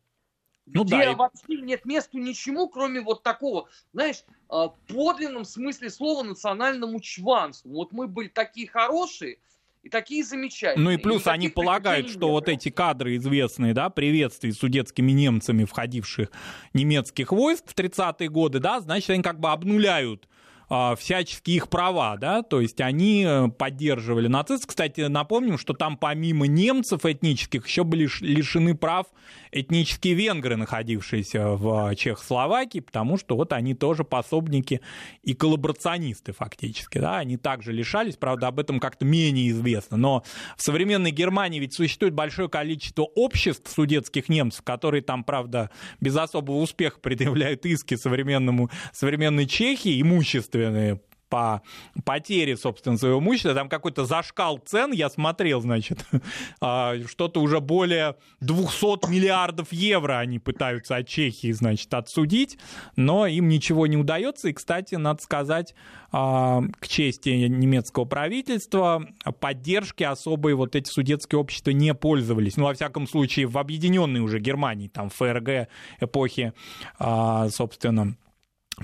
Ну, 0.66 0.84
где 0.84 0.98
да, 0.98 1.12
вообще 1.14 1.60
нет 1.60 1.84
места 1.84 2.16
ничему, 2.16 2.68
кроме 2.68 3.00
вот 3.00 3.22
такого, 3.22 3.68
знаешь, 3.92 4.24
э, 4.50 4.68
подлинном 4.86 5.44
смысле 5.44 5.90
слова 5.90 6.22
национальному 6.22 7.00
чванству. 7.00 7.70
Вот 7.70 7.92
мы 7.92 8.06
были 8.06 8.28
такие 8.28 8.68
хорошие, 8.68 9.38
и 9.82 9.88
такие 9.88 10.22
замечательные. 10.24 10.84
Ну 10.84 10.90
и 10.92 10.96
плюс 10.96 11.26
и 11.26 11.30
они 11.30 11.48
полагают, 11.48 12.08
что 12.08 12.30
вот 12.30 12.48
эти 12.48 12.68
кадры 12.70 13.16
известные, 13.16 13.74
да, 13.74 13.90
приветствий 13.90 14.52
судетскими 14.52 15.10
немцами, 15.10 15.64
входивших 15.64 16.30
немецких 16.72 17.32
войск 17.32 17.64
в 17.66 17.74
30-е 17.74 18.28
годы, 18.28 18.60
да, 18.60 18.80
значит, 18.80 19.10
они 19.10 19.22
как 19.22 19.40
бы 19.40 19.50
обнуляют 19.50 20.28
а, 20.74 20.96
всяческие 20.96 21.56
их 21.56 21.68
права, 21.68 22.16
да, 22.16 22.42
то 22.42 22.62
есть 22.62 22.80
они 22.80 23.26
э, 23.28 23.48
поддерживали 23.48 24.26
нацистов. 24.26 24.68
Кстати, 24.68 25.02
напомним, 25.02 25.58
что 25.58 25.74
там 25.74 25.98
помимо 25.98 26.46
немцев 26.46 27.04
этнических 27.04 27.66
еще 27.66 27.84
были 27.84 28.08
лишены 28.20 28.74
прав 28.74 29.04
этнические 29.50 30.14
венгры, 30.14 30.56
находившиеся 30.56 31.48
в 31.48 31.94
Чехословакии, 31.94 32.78
потому 32.78 33.18
что 33.18 33.36
вот 33.36 33.52
они 33.52 33.74
тоже 33.74 34.02
пособники 34.02 34.80
и 35.22 35.34
коллаборационисты 35.34 36.32
фактически, 36.32 36.96
да, 36.96 37.18
они 37.18 37.36
также 37.36 37.70
лишались, 37.70 38.16
правда, 38.16 38.46
об 38.46 38.58
этом 38.58 38.80
как-то 38.80 39.04
менее 39.04 39.50
известно, 39.50 39.98
но 39.98 40.24
в 40.56 40.62
современной 40.62 41.10
Германии 41.10 41.60
ведь 41.60 41.74
существует 41.74 42.14
большое 42.14 42.48
количество 42.48 43.02
обществ 43.02 43.70
судетских 43.70 44.30
немцев, 44.30 44.64
которые 44.64 45.02
там, 45.02 45.22
правда, 45.22 45.68
без 46.00 46.16
особого 46.16 46.56
успеха 46.56 46.98
предъявляют 46.98 47.66
иски 47.66 47.94
современному, 47.96 48.70
современной 48.94 49.44
Чехии, 49.44 50.00
имуществе 50.00 50.61
ответственные 50.62 51.00
по 51.28 51.62
потере, 52.04 52.58
собственно, 52.58 52.98
своего 52.98 53.18
имущества. 53.18 53.54
Там 53.54 53.70
какой-то 53.70 54.04
зашкал 54.04 54.58
цен, 54.58 54.92
я 54.92 55.08
смотрел, 55.08 55.62
значит, 55.62 56.04
а, 56.60 56.96
что-то 57.08 57.40
уже 57.40 57.60
более 57.60 58.16
200 58.40 59.08
миллиардов 59.08 59.72
евро 59.72 60.18
они 60.18 60.38
пытаются 60.38 60.96
от 60.96 61.08
Чехии, 61.08 61.50
значит, 61.52 61.94
отсудить, 61.94 62.58
но 62.96 63.26
им 63.26 63.48
ничего 63.48 63.86
не 63.86 63.96
удается. 63.96 64.50
И, 64.50 64.52
кстати, 64.52 64.96
надо 64.96 65.22
сказать, 65.22 65.74
а, 66.10 66.60
к 66.78 66.86
чести 66.86 67.30
немецкого 67.30 68.04
правительства, 68.04 69.02
поддержки 69.40 70.02
особой 70.02 70.52
вот 70.52 70.76
эти 70.76 70.90
судетские 70.90 71.38
общества 71.38 71.70
не 71.70 71.94
пользовались. 71.94 72.58
Ну, 72.58 72.64
во 72.64 72.74
всяком 72.74 73.08
случае, 73.08 73.46
в 73.46 73.56
объединенной 73.56 74.20
уже 74.20 74.38
Германии, 74.38 74.88
там, 74.88 75.08
ФРГ 75.08 75.68
эпохи, 76.02 76.52
а, 76.98 77.48
собственно, 77.48 78.16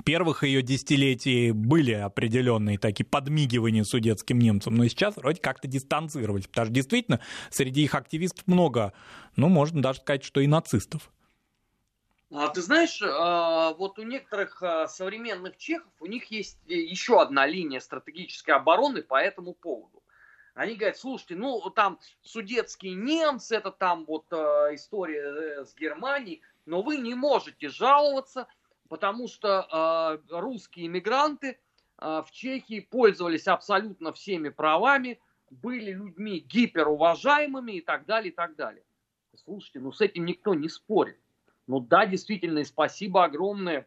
первых 0.04 0.42
ее 0.44 0.62
десятилетий 0.62 1.52
были 1.52 1.92
определенные 1.92 2.78
такие 2.78 3.06
подмигивания 3.06 3.84
судетским 3.84 4.38
немцам, 4.38 4.74
но 4.74 4.86
сейчас 4.86 5.16
вроде 5.16 5.40
как-то 5.40 5.66
дистанцировались, 5.66 6.46
потому 6.46 6.66
что 6.66 6.74
действительно 6.74 7.20
среди 7.50 7.84
их 7.84 7.94
активистов 7.94 8.46
много, 8.46 8.92
ну, 9.36 9.48
можно 9.48 9.80
даже 9.80 10.00
сказать, 10.00 10.24
что 10.24 10.40
и 10.40 10.46
нацистов. 10.46 11.10
А 12.30 12.48
ты 12.48 12.60
знаешь, 12.60 13.00
а, 13.02 13.72
вот 13.72 13.98
у 13.98 14.02
некоторых 14.02 14.62
а, 14.62 14.86
современных 14.86 15.56
чехов, 15.56 15.90
у 16.00 16.06
них 16.06 16.26
есть 16.26 16.58
э, 16.68 16.74
еще 16.74 17.22
одна 17.22 17.46
линия 17.46 17.80
стратегической 17.80 18.54
обороны 18.54 19.02
по 19.02 19.18
этому 19.18 19.54
поводу. 19.54 20.02
Они 20.54 20.74
говорят, 20.74 20.98
слушайте, 20.98 21.36
ну 21.36 21.58
там 21.70 21.98
судетские 22.20 22.94
немцы, 22.94 23.56
это 23.56 23.70
там 23.70 24.04
вот 24.04 24.26
э, 24.30 24.74
история 24.74 25.22
э, 25.22 25.64
с 25.64 25.74
Германией, 25.74 26.42
но 26.66 26.82
вы 26.82 26.98
не 26.98 27.14
можете 27.14 27.70
жаловаться, 27.70 28.46
потому 28.88 29.28
что 29.28 30.18
э, 30.30 30.38
русские 30.38 30.86
иммигранты 30.86 31.58
э, 32.00 32.22
в 32.26 32.30
Чехии 32.30 32.80
пользовались 32.80 33.46
абсолютно 33.46 34.12
всеми 34.12 34.48
правами, 34.48 35.20
были 35.50 35.92
людьми 35.92 36.40
гиперуважаемыми 36.40 37.72
и 37.72 37.80
так 37.80 38.06
далее, 38.06 38.32
и 38.32 38.34
так 38.34 38.56
далее. 38.56 38.82
Слушайте, 39.36 39.80
ну 39.80 39.92
с 39.92 40.00
этим 40.00 40.24
никто 40.24 40.54
не 40.54 40.68
спорит. 40.68 41.18
Ну 41.66 41.80
да, 41.80 42.06
действительно, 42.06 42.60
и 42.60 42.64
спасибо 42.64 43.24
огромное 43.24 43.86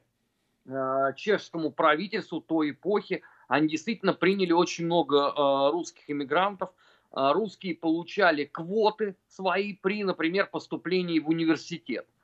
э, 0.66 1.14
чешскому 1.16 1.72
правительству 1.72 2.40
той 2.42 2.72
эпохи. 2.72 3.24
Они 3.48 3.68
действительно 3.68 4.14
приняли 4.14 4.52
очень 4.54 4.86
много 4.86 5.18
э, 5.18 5.72
русских 5.72 6.10
иммигрантов. 6.10 6.70
Э, 7.12 7.32
русские 7.34 7.76
получали 7.76 8.46
квоты 8.46 9.16
свои 9.28 9.74
при, 9.74 10.04
например, 10.04 10.48
поступлении 10.48 11.20
в 11.20 11.28
университет. 11.30 12.06
А, 12.06 12.21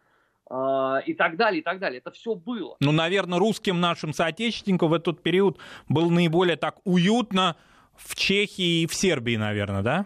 и 0.50 1.14
так 1.14 1.36
далее, 1.36 1.60
и 1.60 1.64
так 1.64 1.80
далее. 1.80 2.00
Это 2.00 2.12
все 2.12 2.34
было. 2.34 2.78
Ну, 2.80 2.94
наверное, 2.94 3.38
русским 3.38 3.82
нашим 3.82 4.14
соотечественникам 4.14 4.90
в 4.90 4.94
этот 4.94 5.22
период 5.22 5.58
было 5.90 6.10
наиболее 6.10 6.56
так 6.56 6.78
уютно 6.86 7.58
в 7.98 8.16
Чехии 8.16 8.84
и 8.84 8.88
в 8.88 8.94
Сербии, 8.94 9.36
наверное, 9.36 9.82
да? 9.82 10.06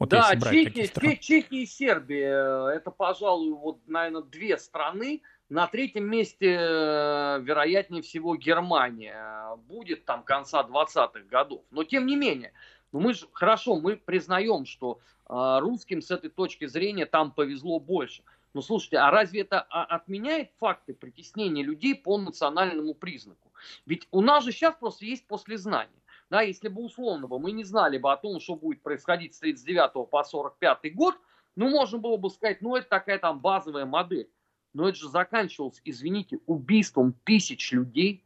Вот 0.00 0.08
да, 0.08 0.34
Чехия, 0.34 1.16
Чехия 1.16 1.62
и 1.62 1.66
Сербия, 1.66 2.70
это, 2.70 2.90
пожалуй, 2.90 3.52
вот, 3.52 3.80
наверное, 3.86 4.22
две 4.22 4.56
страны. 4.56 5.20
На 5.50 5.66
третьем 5.66 6.04
месте, 6.04 6.56
э, 6.58 7.40
вероятнее 7.42 8.00
всего, 8.00 8.34
Германия 8.34 9.56
будет 9.68 10.06
там 10.06 10.22
конца 10.22 10.62
20-х 10.62 11.20
годов. 11.28 11.60
Но, 11.70 11.84
тем 11.84 12.06
не 12.06 12.16
менее, 12.16 12.52
ну 12.92 13.00
мы 13.00 13.12
же, 13.12 13.26
хорошо, 13.32 13.76
мы 13.76 13.96
признаем, 13.96 14.64
что 14.64 15.00
э, 15.28 15.58
русским 15.60 16.00
с 16.00 16.10
этой 16.10 16.30
точки 16.30 16.66
зрения 16.66 17.04
там 17.04 17.30
повезло 17.30 17.78
больше. 17.78 18.22
Ну, 18.52 18.62
слушайте, 18.62 18.98
а 18.98 19.10
разве 19.10 19.42
это 19.42 19.60
а, 19.70 19.84
отменяет 19.84 20.50
факты 20.58 20.92
притеснения 20.92 21.62
людей 21.62 21.94
по 21.94 22.18
национальному 22.18 22.94
признаку? 22.94 23.52
Ведь 23.86 24.08
у 24.10 24.20
нас 24.20 24.44
же 24.44 24.52
сейчас 24.52 24.74
просто 24.74 25.04
есть 25.04 25.26
послезнание. 25.26 25.94
Да, 26.30 26.42
если 26.42 26.68
бы 26.68 26.82
условно 26.82 27.26
бы 27.26 27.38
мы 27.38 27.52
не 27.52 27.64
знали 27.64 27.98
бы 27.98 28.12
о 28.12 28.16
том, 28.16 28.40
что 28.40 28.54
будет 28.54 28.82
происходить 28.82 29.34
с 29.34 29.40
39 29.40 30.08
по 30.08 30.22
45 30.22 30.94
год, 30.94 31.16
ну, 31.56 31.68
можно 31.68 31.98
было 31.98 32.16
бы 32.16 32.30
сказать, 32.30 32.60
ну, 32.62 32.76
это 32.76 32.88
такая 32.88 33.18
там 33.18 33.40
базовая 33.40 33.84
модель. 33.84 34.30
Но 34.72 34.88
это 34.88 34.96
же 34.96 35.08
заканчивалось, 35.08 35.80
извините, 35.84 36.38
убийством 36.46 37.14
тысяч 37.24 37.72
людей. 37.72 38.24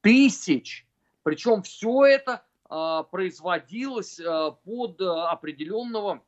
Тысяч! 0.00 0.86
Причем 1.22 1.62
все 1.62 2.04
это 2.04 2.42
э, 2.70 3.04
производилось 3.10 4.18
э, 4.18 4.52
под 4.64 5.00
э, 5.00 5.04
определенного 5.04 6.22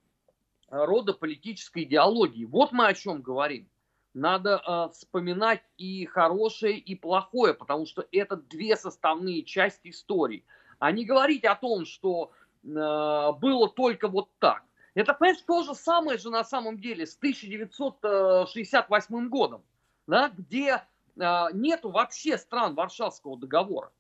рода 0.69 1.13
политической 1.13 1.83
идеологии. 1.85 2.45
Вот 2.45 2.73
мы 2.73 2.87
о 2.87 2.95
чем 2.95 3.23
говорим. 3.23 3.69
Надо 4.15 4.63
э, 4.67 4.89
вспоминать 4.93 5.63
и 5.77 6.07
хорошее, 6.07 6.79
и 6.79 6.95
плохое, 6.95 7.55
потому 7.55 7.87
что 7.87 8.07
это 8.13 8.37
две 8.37 8.77
составные 8.77 9.43
части 9.43 9.91
истории. 9.91 10.45
А 10.79 10.91
не 10.91 11.05
говорить 11.05 11.45
о 11.45 11.55
том, 11.55 11.85
что 11.85 12.33
э, 12.63 12.67
было 12.67 13.69
только 13.69 14.09
вот 14.09 14.31
так. 14.39 14.63
Это, 14.95 15.13
понимаешь, 15.13 15.43
то 15.47 15.63
же 15.63 15.75
самое 15.75 16.17
же 16.19 16.31
на 16.31 16.45
самом 16.45 16.81
деле 16.81 17.07
с 17.07 17.19
1968 17.19 19.29
годом. 19.29 19.63
да, 20.07 20.31
где 20.31 20.83
а, 21.19 21.51
нету 21.53 21.91
вообще 21.91 22.39
стран 22.39 22.75
Варшавского 22.75 23.39
договора, 23.39 23.93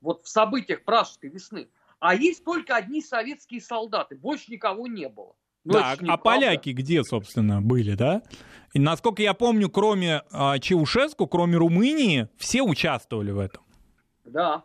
вот 0.00 0.24
в 0.24 0.28
событиях 0.28 0.84
Пражской 0.84 1.30
весны, 1.30 1.68
а 1.98 2.14
есть 2.14 2.44
только 2.44 2.76
одни 2.76 3.00
советские 3.00 3.60
солдаты, 3.60 4.16
больше 4.16 4.50
никого 4.50 4.86
не 4.86 5.08
было. 5.08 5.34
Ну, 5.64 5.72
так, 5.72 6.00
а 6.06 6.16
поляки 6.16 6.70
где, 6.70 7.02
собственно, 7.02 7.62
были, 7.62 7.94
да? 7.94 8.22
И, 8.74 8.78
насколько 8.78 9.22
я 9.22 9.34
помню, 9.34 9.70
кроме 9.70 10.22
э, 10.30 10.58
Чаушеску, 10.60 11.26
кроме 11.26 11.56
Румынии, 11.56 12.28
все 12.36 12.62
участвовали 12.62 13.30
в 13.30 13.38
этом. 13.38 13.62
Да, 14.24 14.64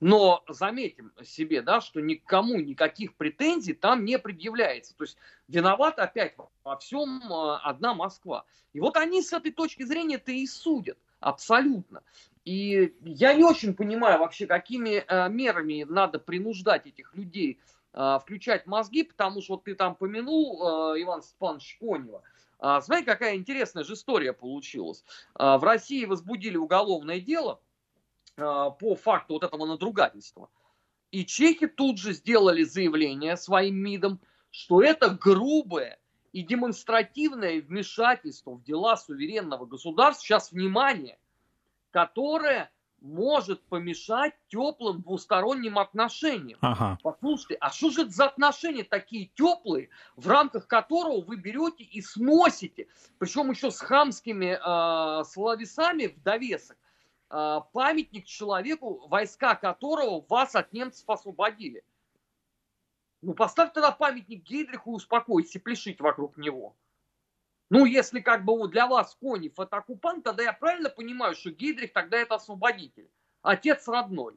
но 0.00 0.42
заметим 0.48 1.12
себе, 1.22 1.60
да, 1.60 1.80
что 1.82 2.00
никому 2.00 2.56
никаких 2.56 3.14
претензий 3.14 3.74
там 3.74 4.04
не 4.04 4.18
предъявляется. 4.18 4.96
То 4.96 5.04
есть 5.04 5.18
виноват 5.46 5.98
опять 5.98 6.34
во 6.64 6.78
всем 6.78 7.20
а, 7.30 7.58
одна 7.58 7.92
Москва. 7.92 8.44
И 8.72 8.80
вот 8.80 8.96
они 8.96 9.22
с 9.22 9.32
этой 9.32 9.52
точки 9.52 9.82
зрения-то 9.82 10.32
и 10.32 10.46
судят. 10.46 10.98
Абсолютно. 11.20 12.02
И 12.46 12.94
я 13.02 13.34
не 13.34 13.44
очень 13.44 13.74
понимаю 13.74 14.20
вообще, 14.20 14.46
какими 14.46 15.04
э, 15.06 15.28
мерами 15.28 15.84
надо 15.86 16.18
принуждать 16.18 16.86
этих 16.86 17.14
людей 17.14 17.60
включать 17.92 18.66
мозги, 18.66 19.02
потому 19.02 19.42
что 19.42 19.54
вот 19.54 19.64
ты 19.64 19.74
там 19.74 19.94
помянул 19.94 20.94
э, 20.94 21.02
Иван 21.02 21.22
Степанович 21.22 21.76
Конева. 21.80 22.22
Э, 22.60 22.80
знаете, 22.82 23.06
какая 23.06 23.36
интересная 23.36 23.84
же 23.84 23.94
история 23.94 24.32
получилась. 24.32 25.04
В 25.34 25.60
России 25.62 26.04
возбудили 26.04 26.56
уголовное 26.56 27.20
дело 27.20 27.60
по 28.36 28.94
факту 28.94 29.34
вот 29.34 29.44
этого 29.44 29.66
надругательства. 29.66 30.48
И 31.10 31.26
чехи 31.26 31.66
тут 31.66 31.98
же 31.98 32.12
сделали 32.12 32.62
заявление 32.62 33.36
своим 33.36 33.76
МИДом, 33.76 34.20
что 34.50 34.82
это 34.82 35.10
грубое 35.10 35.98
и 36.32 36.42
демонстративное 36.42 37.60
вмешательство 37.60 38.52
в 38.52 38.62
дела 38.62 38.96
суверенного 38.96 39.66
государства, 39.66 40.24
сейчас 40.24 40.52
внимание, 40.52 41.18
которое 41.90 42.70
может 43.00 43.62
помешать 43.64 44.34
теплым 44.48 45.02
двусторонним 45.02 45.78
отношениям. 45.78 46.58
Ага. 46.60 46.98
Послушайте, 47.02 47.56
а 47.60 47.70
что 47.70 47.90
же 47.90 48.02
это 48.02 48.10
за 48.10 48.26
отношения 48.26 48.84
такие 48.84 49.30
теплые, 49.34 49.88
в 50.16 50.28
рамках 50.28 50.66
которого 50.66 51.22
вы 51.22 51.36
берете 51.36 51.84
и 51.84 52.02
сносите, 52.02 52.88
причем 53.18 53.50
еще 53.50 53.70
с 53.70 53.80
хамскими 53.80 54.58
э, 54.60 55.24
словесами 55.24 56.08
в 56.08 56.22
довесок, 56.22 56.76
э, 57.30 57.60
памятник 57.72 58.26
человеку, 58.26 59.06
войска 59.08 59.54
которого 59.54 60.24
вас 60.28 60.54
от 60.54 60.72
немцев 60.72 61.08
освободили. 61.08 61.82
Ну, 63.22 63.34
поставь 63.34 63.72
тогда 63.72 63.92
памятник 63.92 64.42
Гейдриху 64.42 64.92
и 64.92 64.94
успокойся, 64.94 65.60
пляшите 65.60 66.02
вокруг 66.02 66.36
него. 66.38 66.74
Ну, 67.70 67.84
если 67.84 68.20
как 68.20 68.44
бы 68.44 68.66
для 68.68 68.88
вас 68.88 69.16
Конев 69.20 69.58
это 69.58 69.76
оккупант, 69.76 70.24
тогда 70.24 70.42
я 70.42 70.52
правильно 70.52 70.90
понимаю, 70.90 71.36
что 71.36 71.50
Гейдрих 71.50 71.92
тогда 71.92 72.18
это 72.18 72.34
освободитель, 72.34 73.08
отец 73.42 73.86
родной. 73.86 74.36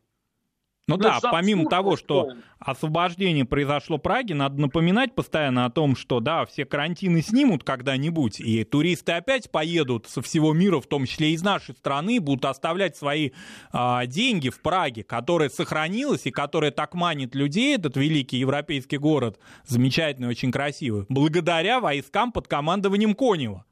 Ну, 0.85 0.97
ну 0.97 1.03
да, 1.03 1.19
помимо 1.21 1.69
того, 1.69 1.95
что 1.95 2.33
освобождение 2.59 3.45
произошло 3.45 3.97
Праги, 3.97 4.33
надо 4.33 4.59
напоминать 4.59 5.15
постоянно 5.15 5.63
о 5.63 5.69
том, 5.69 5.95
что 5.95 6.19
да, 6.19 6.45
все 6.45 6.65
карантины 6.65 7.21
снимут 7.21 7.63
когда-нибудь, 7.63 8.41
и 8.41 8.65
туристы 8.65 9.13
опять 9.13 9.49
поедут 9.49 10.07
со 10.07 10.21
всего 10.21 10.51
мира, 10.51 10.81
в 10.81 10.87
том 10.87 11.05
числе 11.05 11.31
из 11.31 11.41
нашей 11.41 11.73
страны, 11.75 12.19
будут 12.19 12.43
оставлять 12.43 12.97
свои 12.97 13.31
а, 13.71 14.05
деньги 14.05 14.49
в 14.49 14.59
Праге, 14.61 15.03
которая 15.03 15.47
сохранилась 15.47 16.25
и 16.25 16.31
которая 16.31 16.71
так 16.71 16.95
манит 16.95 17.33
людей, 17.33 17.75
этот 17.77 17.95
великий 17.95 18.37
европейский 18.37 18.97
город, 18.97 19.39
замечательный, 19.65 20.27
очень 20.27 20.51
красивый, 20.51 21.05
благодаря 21.07 21.79
войскам 21.79 22.33
под 22.33 22.49
командованием 22.49 23.15
Конева. 23.15 23.63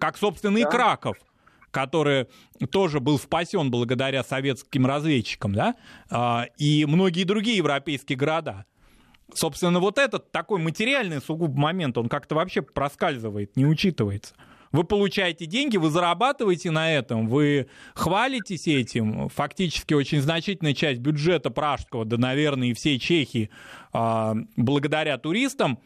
Как, 0.00 0.16
собственно, 0.16 0.54
да. 0.54 0.60
и 0.60 0.64
Краков 0.64 1.18
который 1.72 2.28
тоже 2.70 3.00
был 3.00 3.18
спасен 3.18 3.70
благодаря 3.72 4.22
советским 4.22 4.86
разведчикам, 4.86 5.54
да, 5.54 5.74
а, 6.08 6.46
и 6.58 6.84
многие 6.86 7.24
другие 7.24 7.56
европейские 7.56 8.16
города. 8.16 8.66
Собственно, 9.34 9.80
вот 9.80 9.98
этот 9.98 10.30
такой 10.30 10.60
материальный 10.60 11.20
сугубо 11.20 11.58
момент, 11.58 11.98
он 11.98 12.08
как-то 12.08 12.36
вообще 12.36 12.62
проскальзывает, 12.62 13.56
не 13.56 13.66
учитывается. 13.66 14.34
Вы 14.72 14.84
получаете 14.84 15.44
деньги, 15.46 15.76
вы 15.76 15.90
зарабатываете 15.90 16.70
на 16.70 16.90
этом, 16.92 17.28
вы 17.28 17.68
хвалитесь 17.94 18.66
этим. 18.66 19.28
Фактически 19.28 19.92
очень 19.92 20.22
значительная 20.22 20.74
часть 20.74 21.00
бюджета 21.00 21.50
пражского, 21.50 22.06
да, 22.06 22.16
наверное, 22.16 22.68
и 22.68 22.74
всей 22.74 22.98
Чехии, 22.98 23.50
а, 23.92 24.34
благодаря 24.56 25.18
туристам, 25.18 25.78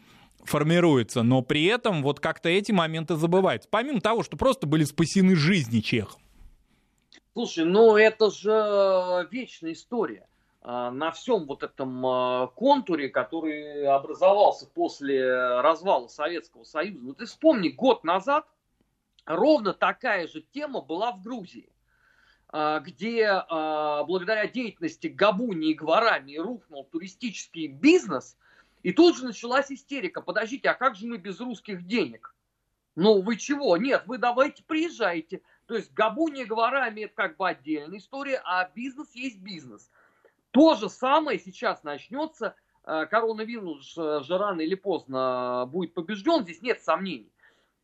формируется, 0.47 1.23
но 1.23 1.41
при 1.41 1.65
этом 1.65 2.03
вот 2.03 2.19
как-то 2.19 2.49
эти 2.49 2.71
моменты 2.71 3.15
забываются. 3.15 3.69
Помимо 3.69 4.01
того, 4.01 4.23
что 4.23 4.37
просто 4.37 4.67
были 4.67 4.83
спасены 4.83 5.35
жизни 5.35 5.79
чехов. 5.79 6.19
Слушай, 7.33 7.65
ну 7.65 7.95
это 7.95 8.31
же 8.31 9.27
вечная 9.31 9.73
история. 9.73 10.27
А, 10.69 10.91
на 10.91 11.11
всем 11.11 11.45
вот 11.45 11.63
этом 11.63 12.05
а, 12.05 12.47
контуре, 12.47 13.07
который 13.07 13.85
образовался 13.85 14.67
после 14.67 15.61
развала 15.61 16.07
Советского 16.07 16.65
Союза. 16.65 16.99
Ну 17.01 17.13
ты 17.13 17.25
вспомни, 17.25 17.69
год 17.69 18.03
назад 18.03 18.45
ровно 19.25 19.73
такая 19.73 20.27
же 20.27 20.41
тема 20.41 20.81
была 20.81 21.13
в 21.13 21.21
Грузии 21.21 21.69
а, 22.49 22.81
где 22.81 23.31
благодаря 23.49 24.47
деятельности 24.47 25.07
Габуни 25.07 25.71
и 25.71 25.73
Гварами 25.73 26.35
рухнул 26.35 26.83
туристический 26.83 27.67
бизнес, 27.67 28.35
и 28.87 28.93
тут 28.93 29.17
же 29.17 29.25
началась 29.25 29.69
истерика. 29.69 30.21
Подождите, 30.21 30.69
а 30.69 30.73
как 30.73 30.95
же 30.95 31.07
мы 31.07 31.17
без 31.17 31.41
русских 31.41 31.85
денег? 31.85 32.33
Ну, 32.95 33.21
вы 33.21 33.35
чего? 33.35 33.75
Нет, 33.75 34.03
вы 34.05 34.17
давайте 34.17 34.63
приезжайте. 34.63 35.41
То 35.65 35.75
есть 35.75 35.91
Габуния 35.91 36.45
Гварами 36.45 37.01
это 37.01 37.13
как 37.13 37.35
бы 37.35 37.49
отдельная 37.49 37.97
история, 37.97 38.41
а 38.45 38.71
бизнес 38.73 39.13
есть 39.13 39.39
бизнес. 39.39 39.91
То 40.51 40.75
же 40.75 40.87
самое 40.89 41.37
сейчас 41.37 41.83
начнется. 41.83 42.55
Э, 42.85 43.05
коронавирус 43.07 43.93
э, 43.97 44.21
же 44.23 44.37
рано 44.37 44.61
или 44.61 44.75
поздно 44.75 45.65
будет 45.69 45.93
побежден, 45.93 46.43
здесь 46.43 46.61
нет 46.61 46.81
сомнений. 46.81 47.33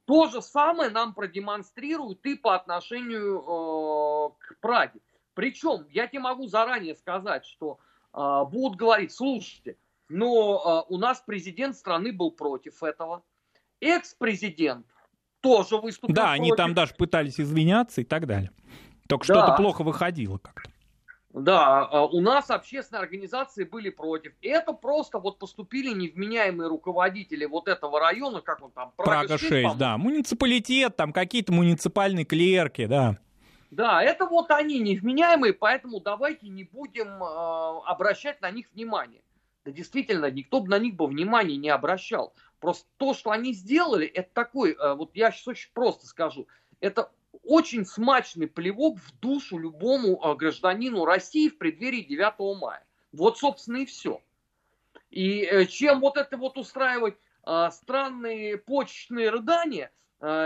То 0.06 0.28
же 0.28 0.42
самое 0.42 0.90
нам 0.90 1.14
продемонстрируют 1.14 2.26
и 2.26 2.36
по 2.36 2.56
отношению 2.56 3.42
э, 3.42 4.30
к 4.40 4.58
Праге. 4.62 5.02
Причем 5.34 5.86
я 5.90 6.08
тебе 6.08 6.22
могу 6.22 6.48
заранее 6.48 6.96
сказать, 6.96 7.46
что 7.46 7.78
э, 8.14 8.46
будут 8.50 8.78
говорить, 8.78 9.12
слушайте, 9.12 9.76
но 10.14 10.86
э, 10.90 10.94
у 10.94 10.98
нас 10.98 11.24
президент 11.26 11.76
страны 11.76 12.14
был 12.14 12.32
против 12.32 12.84
этого. 12.84 13.24
Экс-президент 13.82 14.86
тоже 15.42 15.78
выступил 15.78 16.14
Да, 16.14 16.28
против. 16.28 16.42
они 16.42 16.52
там 16.56 16.74
даже 16.74 16.94
пытались 16.94 17.40
извиняться 17.40 18.02
и 18.02 18.04
так 18.04 18.28
далее. 18.28 18.52
Только 19.10 19.28
да. 19.28 19.34
что-то 19.34 19.58
плохо 19.58 19.84
выходило 19.84 20.38
как-то. 20.38 20.70
Да, 21.34 21.80
а, 21.86 22.06
у 22.06 22.22
нас 22.22 22.52
общественные 22.52 23.02
организации 23.02 23.64
были 23.64 23.90
против. 23.90 24.34
Это 24.44 24.72
просто 24.72 25.18
вот 25.18 25.40
поступили 25.40 25.90
невменяемые 25.90 26.70
руководители 26.70 27.46
вот 27.46 27.68
этого 27.68 28.00
района, 28.00 28.42
как 28.42 28.64
он 28.64 28.72
там, 28.72 28.94
Прага, 28.96 29.28
Прага 29.28 29.38
6, 29.40 29.50
6 29.50 29.78
да, 29.78 29.98
муниципалитет, 29.98 30.96
там 30.96 31.12
какие-то 31.12 31.52
муниципальные 31.52 32.26
клерки, 32.26 32.86
да. 32.86 33.18
Да, 33.72 34.04
это 34.04 34.28
вот 34.28 34.52
они 34.52 34.80
невменяемые, 34.80 35.54
поэтому 35.54 36.00
давайте 36.00 36.50
не 36.50 36.64
будем 36.66 37.08
э, 37.08 37.82
обращать 37.88 38.40
на 38.42 38.52
них 38.52 38.68
внимание. 38.72 39.24
Да 39.66 39.72
действительно, 39.72 40.30
никто 40.30 40.60
бы 40.60 40.70
на 40.70 40.78
них 40.78 40.96
бы 40.96 41.08
внимания 41.08 41.56
не 41.56 41.70
обращал. 41.70 42.34
Просто 42.60 42.86
то, 42.98 43.14
что 43.14 43.32
они 43.32 43.54
сделали, 43.54 44.06
это 44.06 44.30
такой, 44.34 44.74
э, 44.74 44.94
вот 44.96 45.12
я 45.16 45.32
сейчас 45.32 45.48
очень 45.48 45.70
просто 45.74 46.06
скажу, 46.06 46.48
это 46.80 47.12
очень 47.44 47.86
смачный 47.86 48.48
плевок 48.48 49.00
в 49.00 49.20
душу 49.20 49.58
любому 49.58 50.22
э, 50.22 50.36
гражданину 50.36 51.06
России 51.06 51.50
в 51.50 51.58
преддверии 51.58 52.02
9 52.02 52.60
мая. 52.60 52.86
Вот, 53.12 53.38
собственно, 53.38 53.78
и 53.78 53.86
все. 53.86 54.22
И 55.10 55.44
э, 55.44 55.66
чем 55.66 56.00
вот 56.00 56.18
это 56.18 56.38
вот 56.38 56.58
устраивать 56.58 57.16
странные 57.72 58.58
почечные 58.58 59.30
рыдания– 59.30 59.92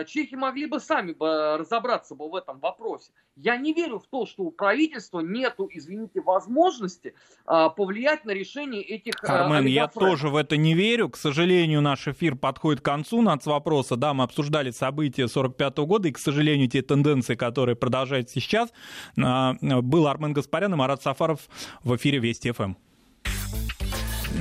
чехи 0.07 0.36
могли 0.36 0.65
бы 0.65 0.80
сами 0.80 1.13
бы 1.13 1.57
разобраться 1.57 2.15
бы 2.15 2.30
в 2.30 2.36
этом 2.36 2.59
вопросе. 2.59 3.11
Я 3.36 3.57
не 3.57 3.73
верю 3.73 3.99
в 3.99 4.07
то, 4.07 4.25
что 4.25 4.43
у 4.43 4.51
правительства 4.51 5.19
нету, 5.19 5.69
извините, 5.71 6.21
возможности 6.21 7.13
э, 7.47 7.69
повлиять 7.75 8.25
на 8.25 8.32
решение 8.32 8.82
этих 8.82 9.13
э, 9.23 9.28
Армен, 9.28 9.67
я 9.67 9.88
тоже 9.88 10.30
в 10.30 10.36
это 10.36 10.57
не 10.57 10.73
верю. 10.73 11.09
К 11.09 11.17
сожалению, 11.17 11.82
наш 11.82 12.07
эфир 12.07 12.36
подходит 12.36 12.82
к 12.82 12.86
концу 12.86 13.21
нац 13.21 13.45
вопроса. 13.45 13.95
Да, 13.95 14.15
мы 14.15 14.23
обсуждали 14.23 14.71
события 14.71 15.28
45 15.28 15.78
года, 15.80 16.07
и, 16.07 16.11
к 16.11 16.17
сожалению, 16.17 16.67
те 16.67 16.82
тенденции, 16.82 17.36
которые 17.36 17.75
продолжаются 17.75 18.39
сейчас. 18.39 18.69
Был 19.15 20.07
Армен 20.07 20.34
Гаспарян 20.34 20.73
и 20.73 20.75
Марат 20.75 21.03
Сафаров 21.03 21.41
в 21.84 21.95
эфире 21.95 22.17
Вести 22.17 22.51
ФМ. 22.51 22.73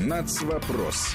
Нацвопрос 0.06 1.14